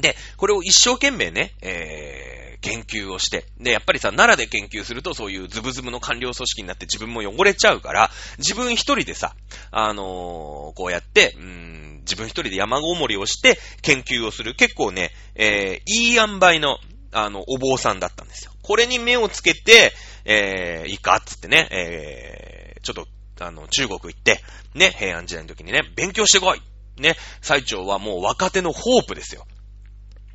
[0.00, 3.46] で、これを一生懸命ね、えー、研究をして。
[3.58, 9.34] で、やっぱりさ、奈良で研究するとそういうズブズブの官僚組織になって自分も汚れちゃうから、自分一人でさ、
[9.70, 14.54] あのー、こうやって、うん、自分一人で山ごもりをして研究をする。
[14.54, 16.78] 結構ね、えー、いい塩梅の、
[17.12, 18.52] あの、お坊さんだったんですよ。
[18.62, 19.92] これに目をつけて、
[20.24, 23.06] えー、いいかっつってね、えー、ちょっ
[23.36, 24.42] と、あの、中国行って、
[24.74, 26.62] ね、平安時代の時にね、勉強してこい
[27.00, 29.46] ね、最長はもう若手のホープですよ。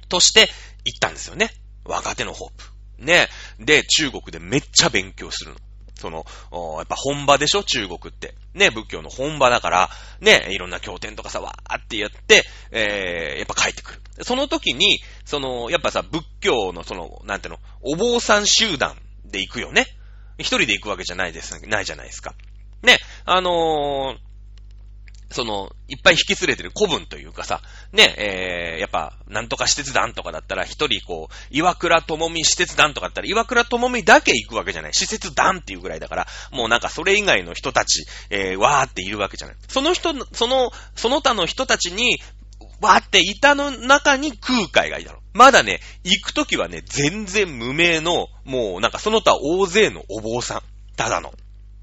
[0.10, 0.50] として
[0.86, 1.52] 行ったんですよね。
[1.86, 3.04] 若手のホープ。
[3.04, 3.28] ね。
[3.60, 5.60] で、中国でめっちゃ勉強するの。
[5.96, 6.26] その、
[6.78, 7.64] やっぱ本場でしょ？
[7.64, 8.36] 中国って。
[8.54, 14.02] ね、仏教の本場だから、ね、いろんな経典とかさ、わーってやって、えー、やっぱ帰ってくる。
[14.22, 18.96] その時に、その、やっぱさ、仏教のその、なんていうの、お坊さん集団
[19.26, 19.86] で行くよね。
[20.38, 22.36] 一人で行くわけじゃないです、ないじゃないですか。
[22.84, 24.28] ね、あのー、
[25.30, 27.62] その、いっぱい引き連れてる古文というかさ、
[27.92, 34.94] ね、えー、やっぱ、なんとか施設団とかだったら、一人こう、岩倉智美施設団とかだったら、岩倉智美だけ行くわけじゃない。
[34.94, 39.58] 施設団っていうぐらいだから、もうなんかそれ以外の人たち、えー、わーっているわけじゃない。
[39.68, 42.22] その人、その、その他の人たちに、
[42.82, 45.20] わーっていたの中に空海がいたの。
[45.34, 50.62] まだね、行くときはね、全然無名の、もうなんかその他大勢のお坊さん。
[50.96, 51.34] ただの。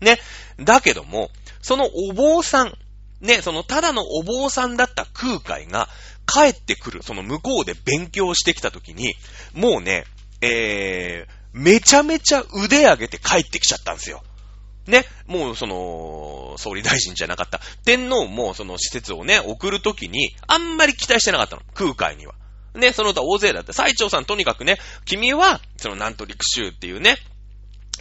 [0.00, 0.18] ね。
[0.58, 1.30] だけども、
[1.62, 2.72] そのお坊さん、
[3.20, 5.88] ね、そのただのお坊さんだった空海が
[6.26, 9.14] 帰ってくる、その向こうで勉強してきた時に、
[9.52, 10.04] もうね、
[10.40, 14.22] えー、めちゃめちゃ腕上げて帰ってきちゃったんですよ。
[14.86, 17.60] ね、もうその、総理大臣じゃなかった。
[17.84, 21.62] 天皇もその施設をね、送るときに、あんまり期待してなかったの。
[21.74, 22.34] 空海には。
[22.74, 23.72] ね、その他大勢だった。
[23.72, 27.16] 最長さんとにかくね、君は、そのなんと陸州っていうね、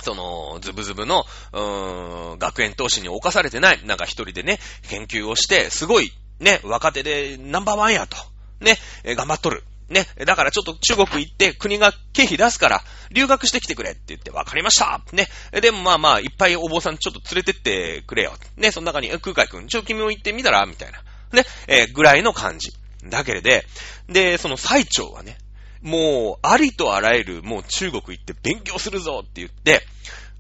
[0.02, 4.60] その、ズブズブの、うーん、学園投資に侵されてない、なんか一人でね、
[4.90, 8.18] 研究をして、すごい、ね、若手でナンバーワンやと。
[8.60, 9.64] ね、頑張っとる。
[9.94, 12.82] ね、だからちょっと中国行って国が経費出すから、
[13.12, 15.28] 留学してきてくれって言って、わかりましたね。
[15.62, 18.34] でもまあまあ、いっぱいお坊さんちょっと連れてってくれよ。
[18.58, 21.04] ね、その中に、空海くん、ちょ、君も行ってみたらみたいな。
[21.32, 22.72] ね、えー、ぐらいの感じ。
[23.10, 23.66] だけれで、
[24.08, 25.38] で、その最長はね、
[25.82, 29.86] もう、ありとあらゆる、もう中国行って勉強するぞって言って、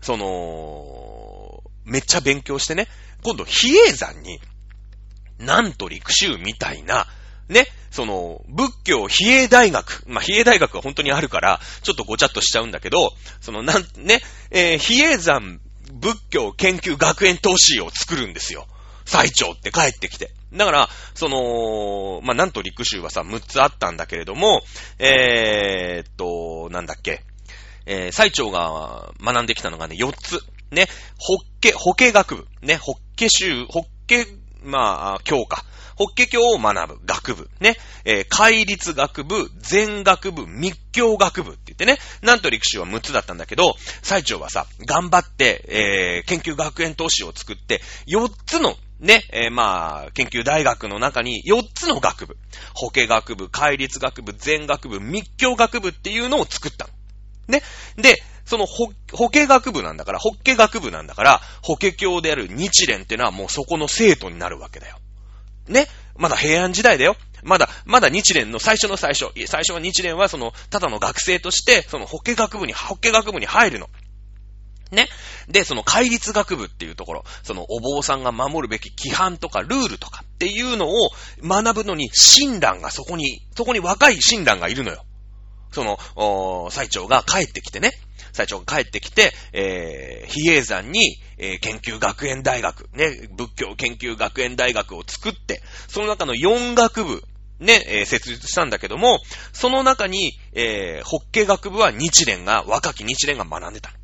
[0.01, 2.88] その、めっちゃ勉強してね、
[3.24, 4.39] 今度、比叡山に、
[5.39, 7.08] なんと陸州みたいな、
[7.49, 10.04] ね、その、仏教比叡大学。
[10.08, 14.20] まあ、比叡大学は本当にあるから、ちょっとごちゃっとしちゃうんだけど、その、なん、ね、
[14.50, 15.60] えー、比叡山
[15.91, 18.66] 仏教研究学園投資を作るんですよ。
[19.06, 20.32] 最長って帰ってきて。
[20.54, 24.64] だから、その、まあ、なんと陸州はさ、6つあったんだけれども、
[24.98, 27.22] えー、っと、なんだっけ、
[27.86, 30.39] えー、最長が学んできたのがね、4つ。
[30.72, 30.88] ね、
[31.20, 32.48] ホッケ、ホケ学部。
[32.64, 34.26] ね、ホッケ州、ホッケ、
[34.64, 35.64] まあ、教科。
[35.96, 37.50] 法華経を学ぶ学部。
[37.60, 37.78] ね。
[38.06, 41.98] えー、戒律学部、全学部、密教学部って言ってね。
[42.22, 52.38] なんと陸州は6つだったんだけど、最長はさ、頑張って、えー、研究学園投資を作って、4つのね、えー、まあ、研究大学の中に4つの学部。
[52.74, 56.94] 法華学部、戒律学部、全学部、密教学部っていうのを作ったの。
[57.48, 57.62] ね。
[57.98, 64.98] で、その法、法華学部なんだから、法華学部なんだから、法華経である日蓮ってのはもうそこの生徒になるわけだよ。
[65.68, 65.88] ね。
[66.16, 67.16] まだ平安時代だよ。
[67.43, 69.32] まだ、まだ日蓮の最初の最初。
[69.47, 73.89] 最初は日蓮はその、ただの学生として、その、法華学部に、法華学部に入るの。
[74.91, 75.07] ね。
[75.49, 81.09] で、その戒律学部っていうところ、そのお坊さんが守るべき規範とかルールとかっていうのを
[81.41, 85.03] 学ぶのに、親鸞がそこに、そこに若い親鸞がいるのよ。
[85.72, 87.91] その、お最長が帰ってきてね、
[88.34, 97.24] 最長が帰ってきて、えー、比叡山に、えー、研究学園大学、ね、仏教研究学園大学を作って、その中の4学部、
[97.60, 99.20] ね、えー、設立したんだけども、
[99.54, 103.96] その中に、えー、法華学部は日蓮が、若き日蓮が学んでたの。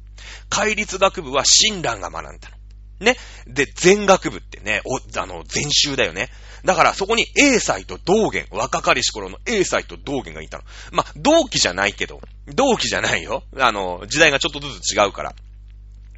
[0.50, 2.58] 戒律学部は親鸞が学んでたの。
[3.00, 3.16] ね。
[3.48, 6.30] で、全学部ってね、お、あの、全集だよね。
[6.64, 10.64] だからそこに A 才と道元、若かりし頃の A 才と道元がいたの。
[10.92, 13.44] まあ、同期じゃないけど、同期じゃないよ。
[13.58, 15.36] あの、時代がちょっとずつ違うから。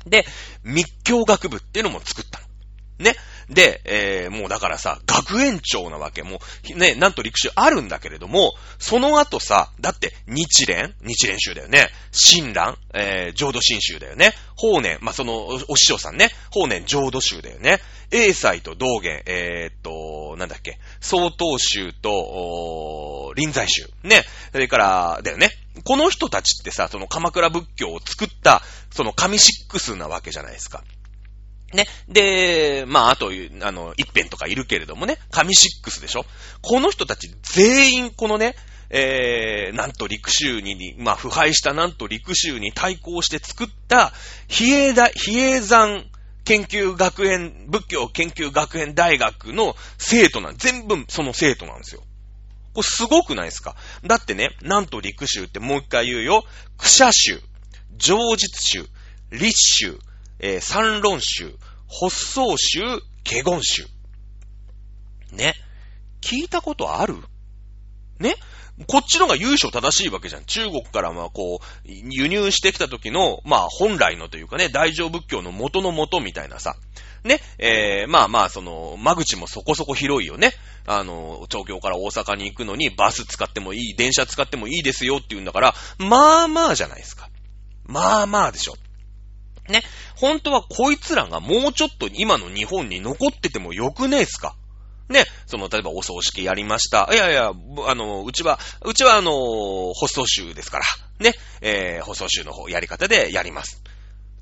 [0.06, 0.26] で、
[0.64, 2.46] 密教学部っていうのも作ったの。
[3.06, 3.16] ね。
[3.52, 6.24] で、えー、もうだからさ、学園長なわけ。
[6.24, 6.40] も
[6.74, 10.96] う、ね、なんと陸州あるんだけれども、その後さ、だって日蓮？
[11.02, 11.90] 日蓮宗だよね。
[12.12, 12.78] 親鸞？
[12.94, 14.34] えー、浄土真宗だよね。
[14.56, 14.98] 法然？
[15.02, 16.30] まあ、その、お師匠さんね。
[16.50, 17.80] 法然浄土宗だよね。
[18.12, 23.90] 英才と道元、えー、っと、なんだっけ、曹洞宗と、臨済宗。
[24.04, 24.24] ね。
[24.54, 25.52] それから、だよね。
[25.84, 30.84] この人たちってさ、その鎌倉仏教を作った、その神シックスなわけじゃないですか。
[31.74, 31.86] ね。
[32.08, 36.26] で、まあ、あと、あの、一辺とかいるけれどもね、神シックスでしょ
[36.62, 38.56] この人たち全員このね、
[38.90, 44.12] えー、なんと陸州に、まあ、腐敗したなんと陸州に対抗して作った、
[44.48, 46.06] 比叡大、比叡山
[46.44, 52.04] 研究学園、仏教研究学園大学の生徒なん、全部その生徒なんですよ。
[52.74, 56.44] これすごくないですかだってね、なんと陸州ってもう一回言うよ。
[56.78, 57.40] 苦者州、
[57.98, 58.88] 上実州、
[59.32, 60.00] 立州、
[60.44, 61.56] えー、三論集、
[61.88, 62.80] 発想集、
[63.24, 63.86] 華厳集。
[65.32, 65.54] ね。
[66.20, 67.16] 聞いたことある？
[68.20, 68.36] ね
[68.88, 70.46] こっちのが優勝正しいわけじゃん。
[70.46, 76.76] 中国からまあこう、輸入してきた時の、まあ本来のというかね、大乗仏教の元の元みたいなさ。
[77.24, 80.54] ね、えー、まあまあその、間口もそこそこ広いよね。
[80.88, 87.30] あの、東京から大阪に行くのにバス使ってもいい、電車使ってもいいですよって言うんだから、まあまあじゃないですか。
[87.86, 88.74] まあまあでしょ。
[89.72, 89.82] ね。
[90.16, 94.56] 本当はこいつらがもうちょっと今の日本に残っててもよくねえすか？
[95.10, 95.26] ね。
[95.46, 97.10] その、例えばお葬式やりました。
[97.12, 97.52] いやいや、
[97.88, 100.86] あの、うちは、うちはあの、発葬集ですから。
[101.20, 101.34] ね。
[101.60, 103.84] えー、発葬集の方やり方でやります。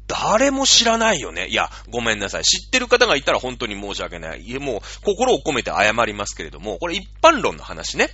[0.07, 1.47] 誰も知らないよね。
[1.47, 2.43] いや、ごめんなさい。
[2.43, 4.41] 知ってる方がいたら本当に申し訳ない。
[4.41, 8.09] いや、もう、心を込めて謝りますけれども、これ一般論の話ね。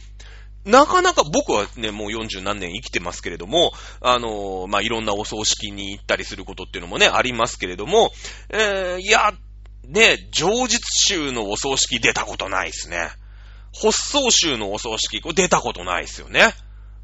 [0.65, 8.11] なかなか僕はね、もう40何年生きてますけれども、あの、まあ、いろんなお葬式に行ったりすることっていうのもね、ありますけれども、
[8.49, 9.31] えー、いや、
[9.87, 13.09] ね、上実集のお葬式出たことないですね。
[13.73, 16.53] 発葬集のお葬式、これ出たことないですよね。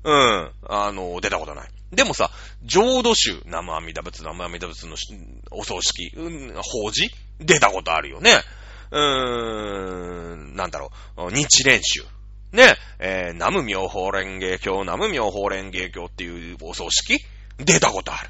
[0.04, 0.52] うん。
[0.68, 1.70] あの、出たことない。
[1.92, 2.32] でもさ、
[2.64, 4.96] 浄土宗、生阿弥陀仏、生阿弥陀仏の
[5.52, 7.10] お葬式、うん、法事
[7.40, 8.32] 出たことあるよね。
[8.92, 12.06] うーん、なんだろう、日蓮宗。
[12.52, 17.20] ね、えー、南無妙法蓮華経、南無妙法蓮華経っていうお葬式？
[17.58, 18.30] 出たことある。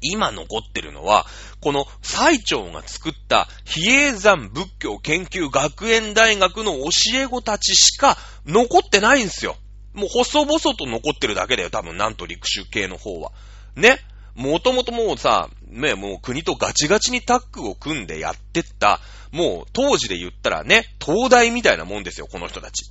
[0.00, 1.26] 今残ってるのは、
[1.60, 9.56] この最長が作った比叡山仏教研究学園大学の教え子たちしか残ってないんですよ。
[9.92, 13.30] もう細々と残ってるだけだよ、多分、なんと陸州系の方は。
[13.76, 13.98] ね。
[14.34, 18.98] もともともうさ、ね、もう国とガチガチにタッグを組んでやってった、
[19.30, 22.90] もう当時で言ったらね、東大みたいなもんですよ、この人たち。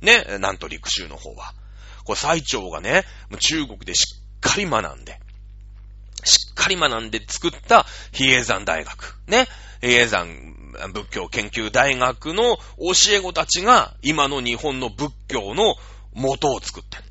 [0.00, 1.54] ね、なんと陸州の方は。
[2.04, 3.04] これ最長がね、
[3.38, 5.20] 中国でしっかり学んで、
[6.24, 9.16] しっかり学んで作った比叡山大学。
[9.26, 9.46] ね。
[9.80, 10.56] 比叡山
[10.92, 15.74] 仏教研究大学の教え子たちが今の日本の仏教の
[16.12, 17.04] 元を作ってる。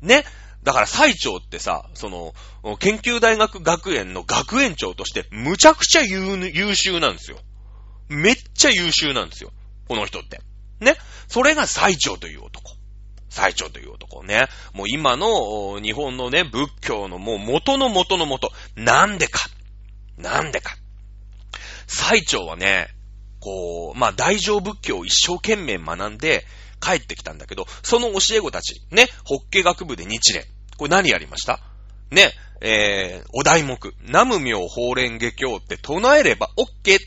[0.00, 0.24] ね。
[0.62, 2.34] だから最長ってさ、その、
[2.78, 7.38] 研究大学学園の学園長としてむちゃくちゃ優秀なんですよ。
[8.08, 9.50] めっちゃ優秀なんですよ。
[9.88, 10.40] この人って。
[10.82, 10.96] ね。
[11.28, 12.72] それが最長という男。
[13.30, 14.48] 最長という男ね。
[14.74, 18.50] もう今の日本のね、仏教のもう元の元の元。
[18.76, 19.40] なんでか。
[20.18, 20.76] なんでか。
[21.86, 22.88] 最長はね、
[23.40, 26.44] こう、まあ大乗仏教を一生懸命学んで
[26.80, 30.46] 帰ってきたんだけど、その教え子たち、ね、法華学部で日蓮。
[30.76, 31.60] これ何やりました？
[32.10, 32.30] ね、
[32.60, 36.98] えー、お題目、南無妙法蓮華経って唱えれば OK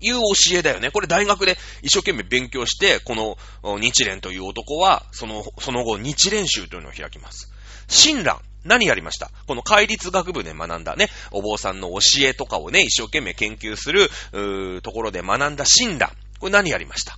[0.00, 0.90] いう教えだよね。
[0.90, 7.52] これ大学で一生懸命勉強して、この日蓮という男は、その、その後日蓮宗というのを開きます。
[7.88, 8.40] 親鸞。
[8.64, 9.30] 何やりました？
[9.46, 16.10] この戒律学部で学んだね、お坊さんの教えとかをね、一生懸命研究する、うところで学んだ親鸞。
[16.40, 17.16] これ何やりました？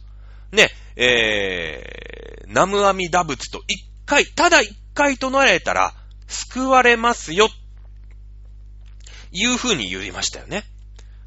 [0.53, 5.95] ね、えー、南無阿弥陀仏と一回、ただ一回唱えたら、
[6.27, 7.49] 救われますよ。
[9.33, 10.65] いう風に言いましたよね。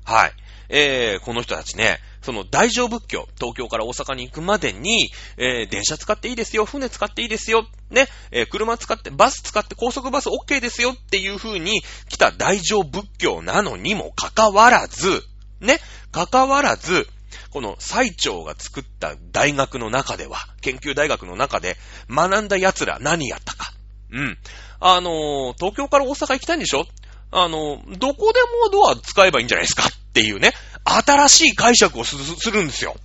[0.04, 0.34] はい。
[0.74, 15.24] えー、この人たちね、その大乗仏教、東京から大阪に行くまでに、えー、電車使っていいですよ、船使っていいですよ、ね、えー、車使って、バス使って高速バス OK ですよっていう風に来た大乗仏教なのにもかかわらず、
[15.59, 15.80] ね、
[16.11, 17.07] かかわらず、
[17.49, 21.76] この最長が作った大学の中では、研究大学の中で
[22.09, 23.74] 学んだ奴ら何やったか。
[24.11, 24.38] うん。
[24.80, 26.86] あのー、東京から大阪行きたいんでしょ？
[27.32, 30.53] あの、どこでもドア使えばいいんじゃないですかっていうね、
[30.84, 32.15] 新しい解釈をす
[32.51, 32.95] るんですよ。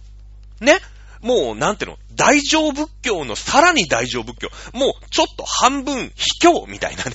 [0.60, 0.78] ね？
[1.20, 4.48] もう、なんていうの、大乗仏教のさらに大乗仏教。
[4.72, 7.12] もう、ちょっと半分卑怯みたいなね。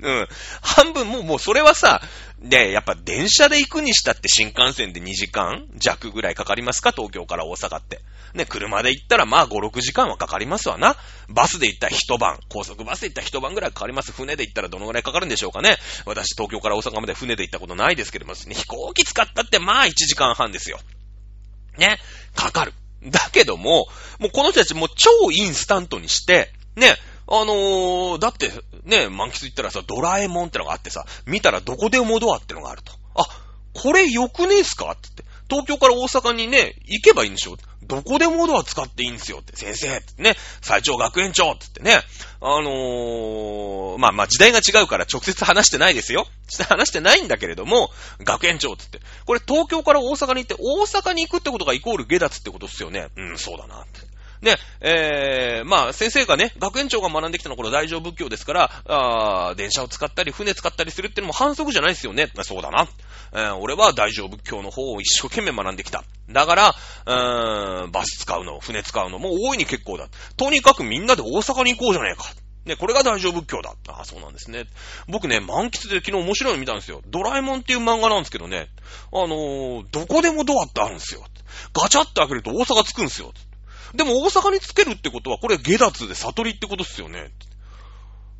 [0.00, 0.28] うん。
[0.60, 2.02] 半分、もう、もうそれはさ、
[2.38, 6.92] で、やっぱ電車で行くにしたって新幹線で2時間弱ぐらいかかりますか？
[6.92, 8.02] 東京から大阪って。
[8.34, 10.96] ね、車で行ったらまあ5、6時間はかかりますわな。
[11.30, 14.12] バスで行ったら一晩、高速バスで行ったら一晩ぐらいかかります。
[14.12, 15.78] 船で行ったらどのぐらいかかるんでしょうかね？
[16.04, 20.78] 私東京から大阪まで船で行ったことないですけども、ね、飛行機使ったってまあ1時間半ですよ。
[21.78, 21.98] ね、
[22.34, 22.74] かかる。
[23.04, 23.86] だけども、
[24.18, 26.96] もうこの人たちもう超インスタントにして、ね、
[27.28, 28.52] あのー、だって、
[28.84, 32.92] ね、満喫行ったらさ、ドラえもんってのがあってさ、見たらどこでもドアってのがあると。
[33.16, 33.24] あ、
[33.74, 34.92] これ良くねえすか？
[34.92, 35.24] って言って。
[35.48, 37.56] 東京から大阪にね、行けばいいんでしょ？
[37.82, 42.00] どこでもドア使っていいんですよって、先生ってね、最長学園長ってってね、
[42.40, 46.26] あのー、まあまあ時代が違うから直接話してないですよ。
[46.68, 49.00] 話してないんだけれども、学園長ってって。
[49.24, 53.08] これ東京から大阪に行って、大阪に行くってことがイコール下脱ってことっすよね。
[53.16, 54.05] うん、そうだなって。
[54.46, 62.30] ね、えー、まあ、先生がね、学園長が学んできたのはこれ大乗仏教ですから、あ電車を使ったり、船使ったりするってのも反則じゃないですよね。
[62.42, 62.88] そうだな。
[63.32, 66.04] えー、俺は大乗仏教の方を一生懸命学んできた。
[66.30, 66.74] だから、
[67.06, 70.08] うーん、バス使うの、船使うのも大いに結構だ。
[70.36, 72.24] とにかくみんなで大阪に行こうじゃねえか。
[72.66, 73.74] ね、これが大乗仏教だ。
[73.88, 74.64] ああ、そうなんですね。
[75.08, 77.00] 僕ね、満喫で昨日面白いの見たんですよ。
[77.06, 78.68] ドラえもんっていう漫画なんですけどね、
[79.12, 81.24] あのー、どこでもドアってあるんですよ。
[81.72, 83.32] ガチャって開けると大阪着くんですよ。
[83.96, 87.32] でも大阪につけるってことは、これ下脱で悟りってことっすよね。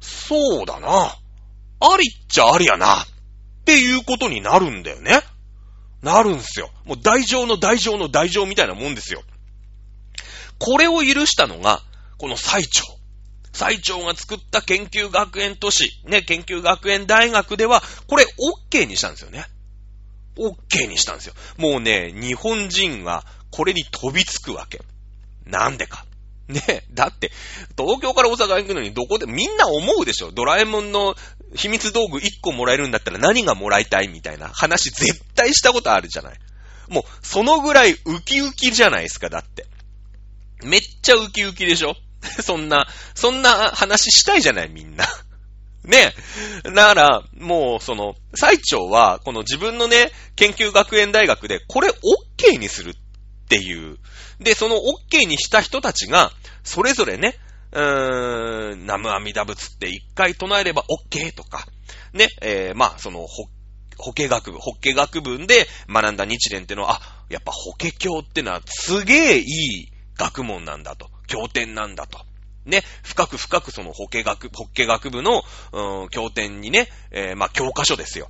[0.00, 1.16] そうだな。
[1.80, 3.02] ありっちゃありやな。
[3.02, 3.06] っ
[3.64, 5.20] ていうことになるんだよね。
[6.02, 6.70] なるんすよ。
[6.84, 9.22] もう大乗の大乗の大乗みたいなもんですよ。
[10.58, 11.82] これを許したのが、
[12.18, 12.84] この最長。
[13.52, 18.26] 最長が作った研究学園都市、ね、研究学園大学では、これ
[18.70, 19.46] OK にしたんですよね。
[20.36, 21.34] OK にしたんですよ。
[21.56, 24.82] もうね、日本人がこれに飛びつくわけ。
[25.46, 26.04] なんでか。
[26.48, 27.32] ねえだって、
[27.76, 31.16] 東京から大阪行くのにどこで、みんな思うでしょドラえもんの
[31.54, 36.38] 秘密道具1個もらえるんだったら何がもらいたいみたいな話絶対したことあるじゃない。
[36.88, 39.66] もう、そのぐらいウキウキじゃないですか、だって。
[40.62, 41.96] めっちゃウキウキでしょ
[42.42, 45.06] そんな、そんな話したいじゃない、みんな。
[45.84, 46.14] ね
[46.64, 52.94] だから、もう、その、最長は、この自分のね、研究学園大学で、これ OK にするっ
[53.46, 53.98] っていう。
[54.40, 56.32] で、その OK にした人たちが、
[56.64, 57.38] それぞれね、
[57.72, 61.66] うーん、ナムアミダ仏って一回唱えれば OK とか、
[62.12, 63.44] ね、えー、まあ、その、ほ、
[63.98, 69.88] 法華学部、法華学部で学んだ日蓮ってのは、あ、やっぱ法華経ってのはすげえいい
[70.18, 71.08] 学問なんだと。
[71.28, 72.18] 経典なんだと。
[72.64, 75.42] ね、深く深くその法華学、法華学部の、
[75.72, 78.28] うーん、経典にね、えー、まあ、教科書ですよ。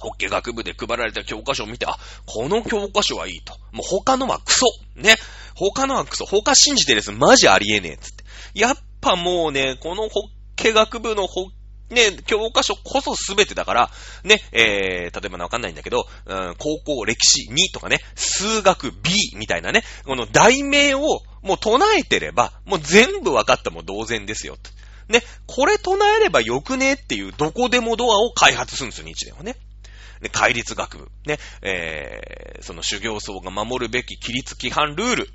[0.00, 1.96] 法華学部で配られた教科書を見て、あ、
[2.26, 3.54] この教科書はいいと。
[3.72, 4.66] もう他のはクソ。
[4.96, 5.16] ね。
[5.54, 6.24] 他のはクソ。
[6.24, 7.96] 他信じてるやつマジありえねえ。
[7.96, 8.24] つって。
[8.54, 11.50] やっぱもうね、この法華学部の法
[11.90, 13.90] ね、教科書こそ全てだから、
[14.22, 21.00] ね、えー、例えばわかんないんだけど、うん、高校歴史2とかね、数学 B みたいなね、この題名を
[21.42, 24.56] もう唱えてれば、もう全部分かったも同然ですよ。
[25.08, 29.56] ね、これ唱えればよくねっていうどこでもドアを開発するんですよ、日蓮はね。
[30.20, 31.08] ね、戒律学部。
[31.26, 35.28] ね、えー、その修行僧が守るべき規律規範ルール。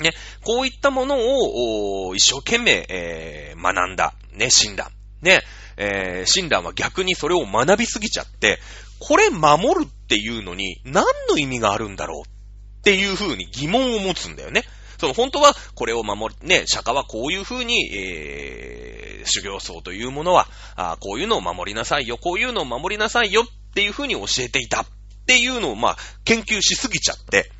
[0.00, 0.12] ね、
[0.42, 4.14] こういったものを、一生懸命、えー、学んだ。
[4.32, 4.90] ね、死んだ。
[5.20, 5.42] ね、
[5.76, 8.58] えー、親鸞は逆にそれを学びすぎちゃって、
[8.98, 14.64] これ守るっていうのに何の意味があるんだろうっていう風に疑問を持つんだよね。
[15.00, 20.46] その本当はこれを守り、ね、釈迦はこういう風に、えー、修行僧というものは、
[20.76, 24.86] あこういうのを守りなさいよ、こういうのを守りなさいよっていう風に教えていたっ
[25.26, 27.50] ていうのを、まあ、研究しすぎちゃって、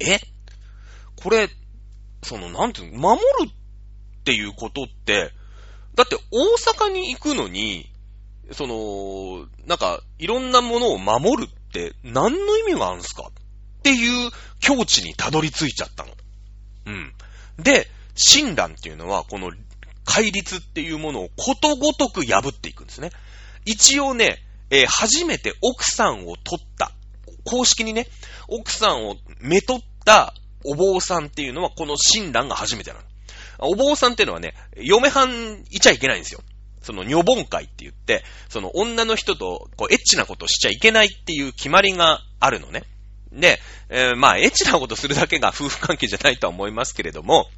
[0.00, 0.18] え？
[1.22, 1.50] これ、
[2.22, 5.32] その、なんていうの、守るっていうことって、
[5.94, 7.90] だって大阪に行くのに、
[8.52, 14.30] その、なんか、いろんなものを守るって何の意味があるんすかっていう
[14.60, 16.12] 境地にたどり着いちゃったの。
[16.88, 17.62] うん。
[17.62, 19.50] で、親鸞っていうのは、この
[20.04, 23.10] 戒律っていうものをことごとく破っていくんですね。
[23.66, 24.38] 一応ね、
[24.70, 26.92] えー、初めて奥さんを取った。
[27.44, 28.06] 公式にね、
[28.48, 30.34] 奥さんをめとった
[30.64, 33.02] お坊さんっていうのはこの親鸞が初めてなの。
[33.60, 36.40] お坊さんっていうのはね、嫁はんいちゃいけないんですよ。
[36.82, 42.84] その、女盆会って言って、その女の人と、こう、エッチなことしちゃいけないっていう決まりがあるのね。
[43.32, 47.48] で、えー、まあ、エッチなことするだけが夫婦関係じゃないとは思いますけれども、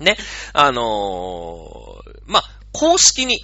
[0.00, 0.16] ね、
[0.52, 2.42] あのー、まあ、
[2.72, 3.38] 公式に、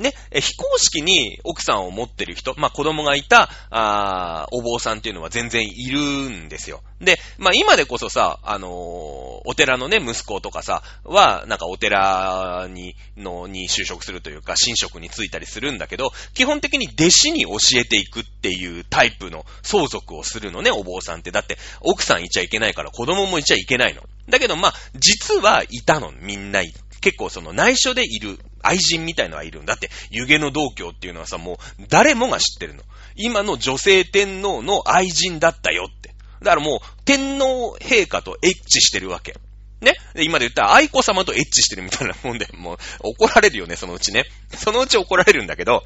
[0.00, 6.00] ね、非公式に奥さんを持ってる人、まあ子供がいた、あお坊さんっていうのは全然いる
[6.30, 6.82] んですよ。
[7.00, 21.30] で、まあ今でこそさ、あのー、お寺のね、息子とかさ、は、なんかお寺に、の、に就職するというか、神職に就いたりするんだけど、基本的に弟子に教えていくっていうタイプの相続をするのね、お坊さんって。
[21.30, 24.02] だって、奥さんいちゃいけないから子供もいちゃいけないの。
[24.28, 26.62] だけどまあ、実はいたの、みんな。
[27.00, 31.56] 結構その内緒でいる愛人みたいのはいるんだって、湯気の同居っていうのはさ、もう
[31.88, 32.82] 誰もが知ってるの。
[33.16, 36.14] 今の女性天皇の愛人だったよって。
[36.42, 39.34] だからもう、天皇陛下とエッチしてるわけ。
[39.80, 39.94] ね？
[40.16, 44.24] 今で言ったら愛子様とエッチしてるみたいなもんで、もう怒られるよね、そのうちね。
[44.54, 45.84] そのうち怒られるんだけど、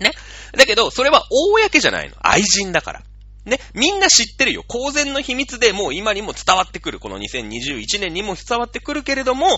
[0.00, 0.12] ね？
[0.52, 2.16] だけど、それは公じゃないの。
[2.20, 3.02] 愛人だから。
[3.48, 4.64] ね、みんな知ってるよ。
[4.66, 7.00] 公然の秘密でもう今にも伝わってくる。
[7.00, 9.48] この2021年にも伝わってくるけれども、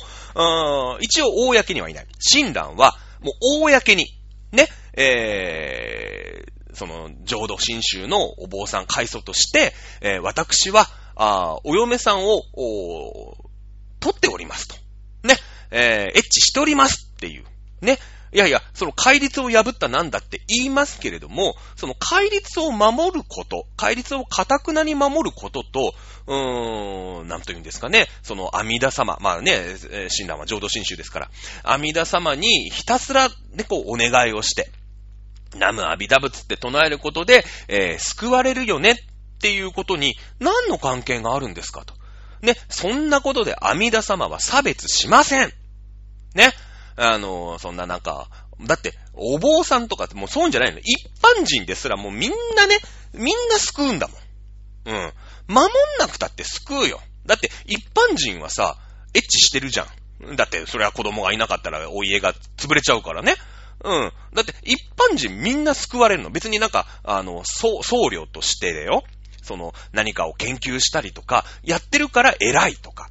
[1.00, 2.06] 一応公にはいない。
[2.18, 4.06] 親鸞は、もう公に、
[4.52, 10.86] ね、えー、その、浄土真宗のお坊さん開祖として、えー、私は、
[11.16, 12.42] あお嫁さんを、
[14.00, 14.76] 取っておりますと。
[15.22, 15.36] ね、
[15.70, 17.44] えー、エッチしておりますっていう。
[17.82, 17.98] ね、
[18.32, 25.94] いやいや、その戒律を破ったなんだって言いますけれども、その戒律を守ること、戒律を堅くなに守ることと、
[26.26, 29.76] うーん、なんと言うんですかね、その阿弥陀様、まあね、
[30.08, 31.30] 親鸞は浄土真宗ですから、
[31.64, 34.70] 阿弥陀様にひたすらね、こうお願いをして、
[35.56, 38.96] ナム阿弥陀仏って唱えることで、えー、救われるよねっ
[39.40, 41.94] ていうことに何の関係があるんですかと。
[42.42, 45.52] ね、そんなことで阿弥陀様は差別しません。
[46.34, 46.52] ね。
[47.00, 48.28] あの、そんななんか、
[48.60, 50.80] だって、お坊さんとかってもうそうんじゃないの。
[50.80, 51.08] 一
[51.38, 52.78] 般人ですらもうみんなね、
[53.14, 54.94] みんな救うんだもん。
[54.94, 55.12] うん。
[55.48, 57.00] 守んなくたって救うよ。
[57.24, 58.76] だって、一般人はさ、
[59.14, 59.86] エッチしてるじゃ
[60.26, 60.36] ん。
[60.36, 63.34] だって、それは子供がいなかったらお家が潰れちゃうからね。
[63.82, 64.12] うん。
[64.34, 66.28] だって、一般人みんな救われるの。
[66.30, 67.78] 別になんか、あの、僧
[68.10, 69.04] 侶としてだよ。
[69.42, 73.08] その、何かを研究したりとか、やってるから偉いとか。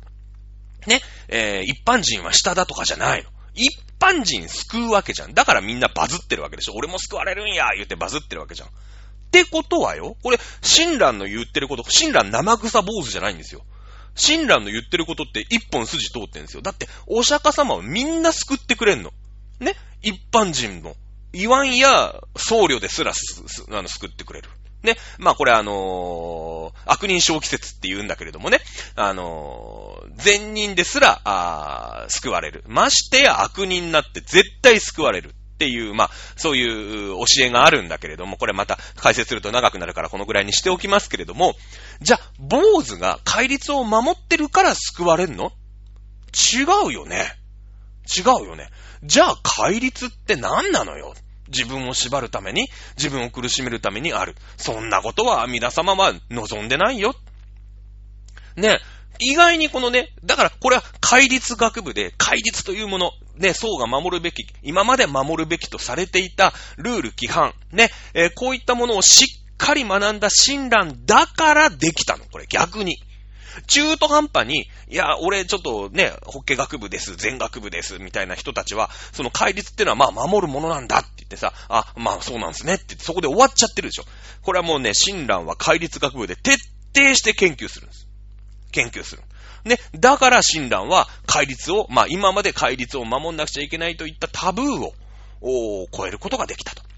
[0.86, 1.02] ね。
[1.28, 3.32] えー、一般人は下だとかじゃないの。
[3.60, 5.34] 一般人救うわけじゃん。
[5.34, 6.73] だからみんなバズってるわけでしょ。
[6.76, 8.69] 俺も救われるんや言ってバズってるわけじゃん。
[8.69, 8.72] っ
[9.31, 13.61] てことはよ、これ、親鸞の言ってること、親鸞生草坊主じゃないんですよ。
[14.15, 16.61] 親鸞の言ってることって一本筋通ってんですよ。
[16.61, 19.11] だって、お釈迦様はみんな救ってくれんの。
[19.60, 19.76] ね？
[20.02, 20.95] 一般人の。
[21.34, 24.49] 言わんや、僧侶ですらす、す、あの、救ってくれる。
[24.84, 24.97] ね。
[25.18, 28.60] まあこれあのー、悪人小季節って言うんだけれどもね。
[28.95, 32.64] あのー、善人ですら、ああ救われる。
[32.68, 35.30] ましてや悪人になって絶対救われる。
[35.30, 36.65] っていう、まあ、そうい
[37.10, 41.53] う教えがあるんだけれども、これまた解説すると長くなるからこのぐらいにしておきますけれども、
[41.99, 45.51] じゃあ、坊主が戒律を守ってるから救われんの？
[46.34, 47.34] 違うよね。
[48.07, 48.69] 違うよね。
[49.03, 51.14] じゃあ、戒律って何なのよ？
[51.50, 52.68] 自分を縛るために、
[52.98, 54.36] 自分を苦しめるためにある。
[54.58, 57.16] そんなことは皆様は望んでないよ。
[58.56, 58.80] ね、
[59.20, 72.98] 意外にこのね、だからこれは戒律学部で、戒律というもの、ね、層が守るべき、今まで守るべきとされていたルール、規範、ね、えー、こういったものをしっかり学んだ親鸞だからできたの、これ逆に。
[73.68, 84.06] 中途半端に、いや、俺ちょっとね、ホッケ学部です、全学部です、みたいな人たちは、その戒律ってのはまあ守るものなんだって言ってさ、あ、まあそうなんですねってってそこで終わっちゃってるでしょ。
[84.42, 86.58] これはもうね、親鸞は戒律学部で徹
[86.96, 88.08] 底して研究するんです。
[88.72, 89.24] 研究する。
[89.66, 94.94] ね、だから親鸞は戒律を、まあ今まで戒律を守んなくちゃいけないといったタブーを、
[95.42, 96.90] を超えることができたと。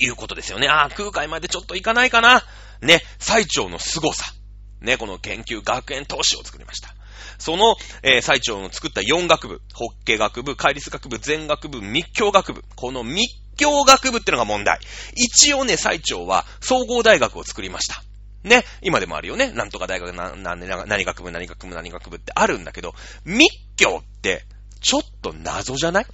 [0.00, 0.68] いうことですよね。
[0.68, 2.44] ああ、空海までちょっといかないかな。
[2.80, 4.32] ね、最長の凄さ。
[4.80, 6.94] ね、この研究学園投資を作りました。
[7.38, 12.64] その、えー、最長の作った4学部、法華学部、戒律学部、全学部、密教学部。
[12.76, 14.80] この密教学部ってのが問題。
[15.14, 18.02] 一応ね、最長は総合大学を作りました。
[18.44, 19.50] ね、今でもあるよね。
[19.50, 22.94] なんとか大学な、な、何学部、何学部、何学部ってあるんだけど、
[23.24, 24.44] 密教って、
[24.80, 26.06] ちょっと謎じゃない？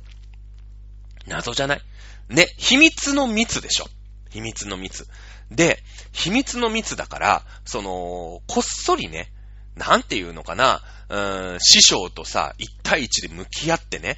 [1.27, 1.83] 謎じゃない？
[2.31, 3.87] ね、秘密の密でしょ。
[4.31, 5.07] 秘密の密。
[5.51, 9.31] で、秘密の密だから、その、こっそりね、
[9.77, 14.17] なんていうのかな、うーん、師匠とさ、一対一で向き合ってね、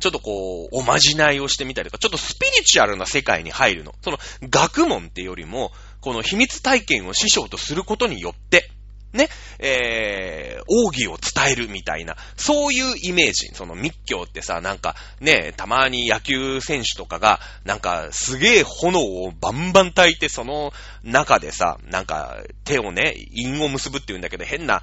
[0.00, 3.94] ちょっとこう、おまじないをしてみたりとか、ちょっとスピリチュアルな世界に入るの。
[4.02, 8.70] その、学問ってよりも、この秘密体験を師匠とすることによって、
[9.12, 9.28] ね、
[9.58, 13.54] えー、奥義を伝えるみたいな、そういうイメージ。
[13.54, 20.72] その密教ってさ、なんかね、たまに野球選手とかが、なんかすげえ炎をバンバン焚いて、その
[21.02, 24.82] 中でさ、なんか手をね、陰を結ぶって言うんだけど、変な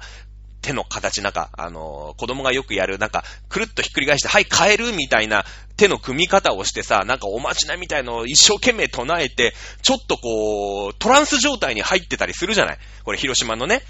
[0.60, 5.44] 手の形なんか、あの、子供がよくやる、なんか、くるっとひっくり返して、はい、変えるみたいな
[5.76, 13.82] 手の組み方をしてさ、なんかおまじないみたいのを一生懸命唱えて、ちょっとこう、トランス状態に入ってたりするじゃないこれ広島のね、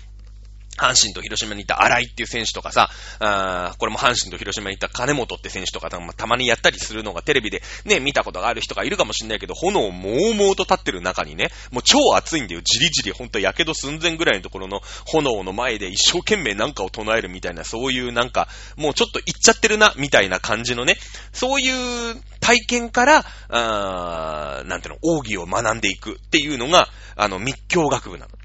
[0.78, 2.88] 阪神と広島に行った荒井っていう選手とかさ、
[3.18, 12.62] あこれも阪神と広島に行った金本って選手とかたまにやったりするのがテレビでね、見たことがある人がいるかもしんないけど、炎をもうもうと立ってる中にね、もう超熱いんだよ。
[12.62, 20.96] じりじり、ほんと火傷寸前ぐらいのところの炎の前で一生懸命なんかを唱えるみたいな、そういうなんか、もうちょっと行っちゃってるな、みたいな感じのね、
[21.32, 28.39] そういう体験から、あなんていうの、奥義を学んでいくっていうのが、あの、密教学部なの。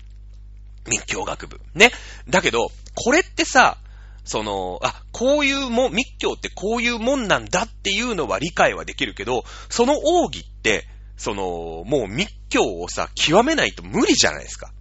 [0.87, 1.59] 密教学部。
[1.73, 1.91] ね。
[2.27, 3.77] だけど、これってさ、
[4.23, 14.71] その、あ、こういうも、密教ってこういうもんなんだっていうのは理解はできるけど、その奥義って、その、もう密教をさ、極めないと無理じゃないですか。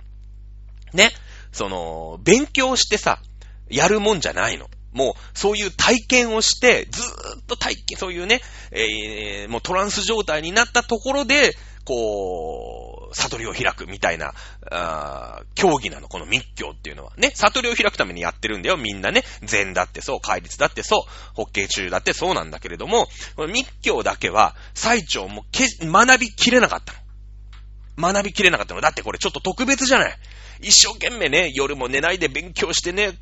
[0.93, 1.11] ね。
[1.53, 3.21] その、勉強してさ、
[3.69, 4.69] やるもんじゃないの。
[4.93, 8.41] もう、そういう体験をして、ずーっと体験、そういうね、
[8.71, 11.55] えー、もうトランス状態になったところで、
[11.85, 14.35] こう、悟りを開くみたいな、
[14.71, 17.13] あ競技なの、この密教っていうのは。
[17.17, 19.25] ね、悟りを開くためにやってるんだよ、みんなね。
[19.43, 28.13] 禅だってそう、戒律だってそう、法華中だってそうなんだけれども、この密教だけは、最長もけ学びきれなかったの。
[28.13, 28.81] 学びきれなかったの。
[28.81, 30.19] だってこれちょっと特別じゃない。
[30.61, 33.13] 一生懸命ね、夜も寝ないで勉強してね、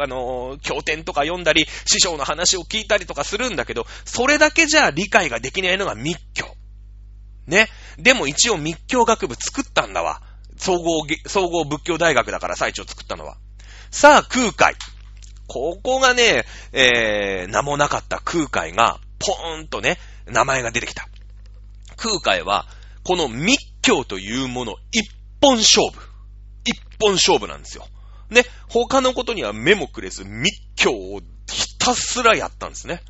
[0.00, 6.57] あのー、経典とか読んだり、師匠の話を聞いたりとかするんだけど、それだけじゃ理解ができないのが密教。
[7.48, 7.68] ね。
[7.98, 10.22] でも一応密教学部作ったんだわ。
[10.56, 13.36] 総合、総合仏教大学だから最長作ったのは。
[13.90, 14.74] さあ、空海。
[15.46, 21.08] ここがね、えー、名もなかった空海が、ポーンとね、名前が出てきた。
[21.96, 22.66] 空海は、
[23.02, 25.08] この密教というもの、一
[25.40, 26.08] 本勝負。
[26.64, 27.86] 一本勝負なんですよ。
[28.28, 31.20] ね、他のことには目もくれず、密教を
[31.50, 33.00] ひたすらやったんですね。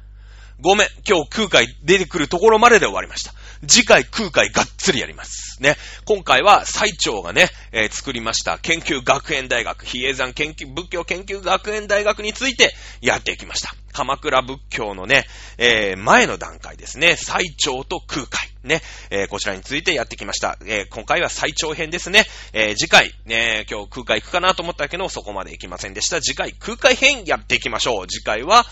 [0.60, 3.32] ごめん、今日空海出てくるところまでで終わりました。
[3.66, 5.60] 次回空海がっつりやります。
[5.60, 5.76] ね。
[6.05, 13.74] 今回は最長がね、えー、作りました研究学園大学、比叡山研究、仏教研究学園大学についてやっていきました。
[13.93, 15.26] 鎌倉仏教のね、
[15.56, 18.48] えー、前の段階ですね、最長と空海。
[18.62, 20.59] ね、えー、こちらについてやってきました。
[20.66, 22.24] えー、今回は最長編ですね。
[22.52, 26.20] えー、次回、ね、今日空海行くかなと思ったけど、そこまで行きませんでした。
[26.20, 28.06] 次回空海編やっていきましょう。
[28.06, 28.66] 次回は、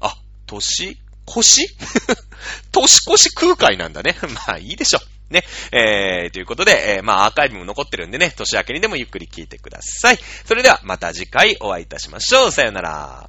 [0.00, 0.98] あ、年
[1.28, 1.66] 腰？
[2.72, 4.16] 年越し空海なんだね。
[4.46, 5.00] まあいいでしょ。
[5.30, 5.44] ね。
[5.72, 10.18] えー、ということで、えー、まあアーカイブも残ってるんでね、年明けにでもゆっくり聞いてください。
[10.46, 12.52] それではまた次回お会いいたしましょう。
[12.52, 13.28] さよなら。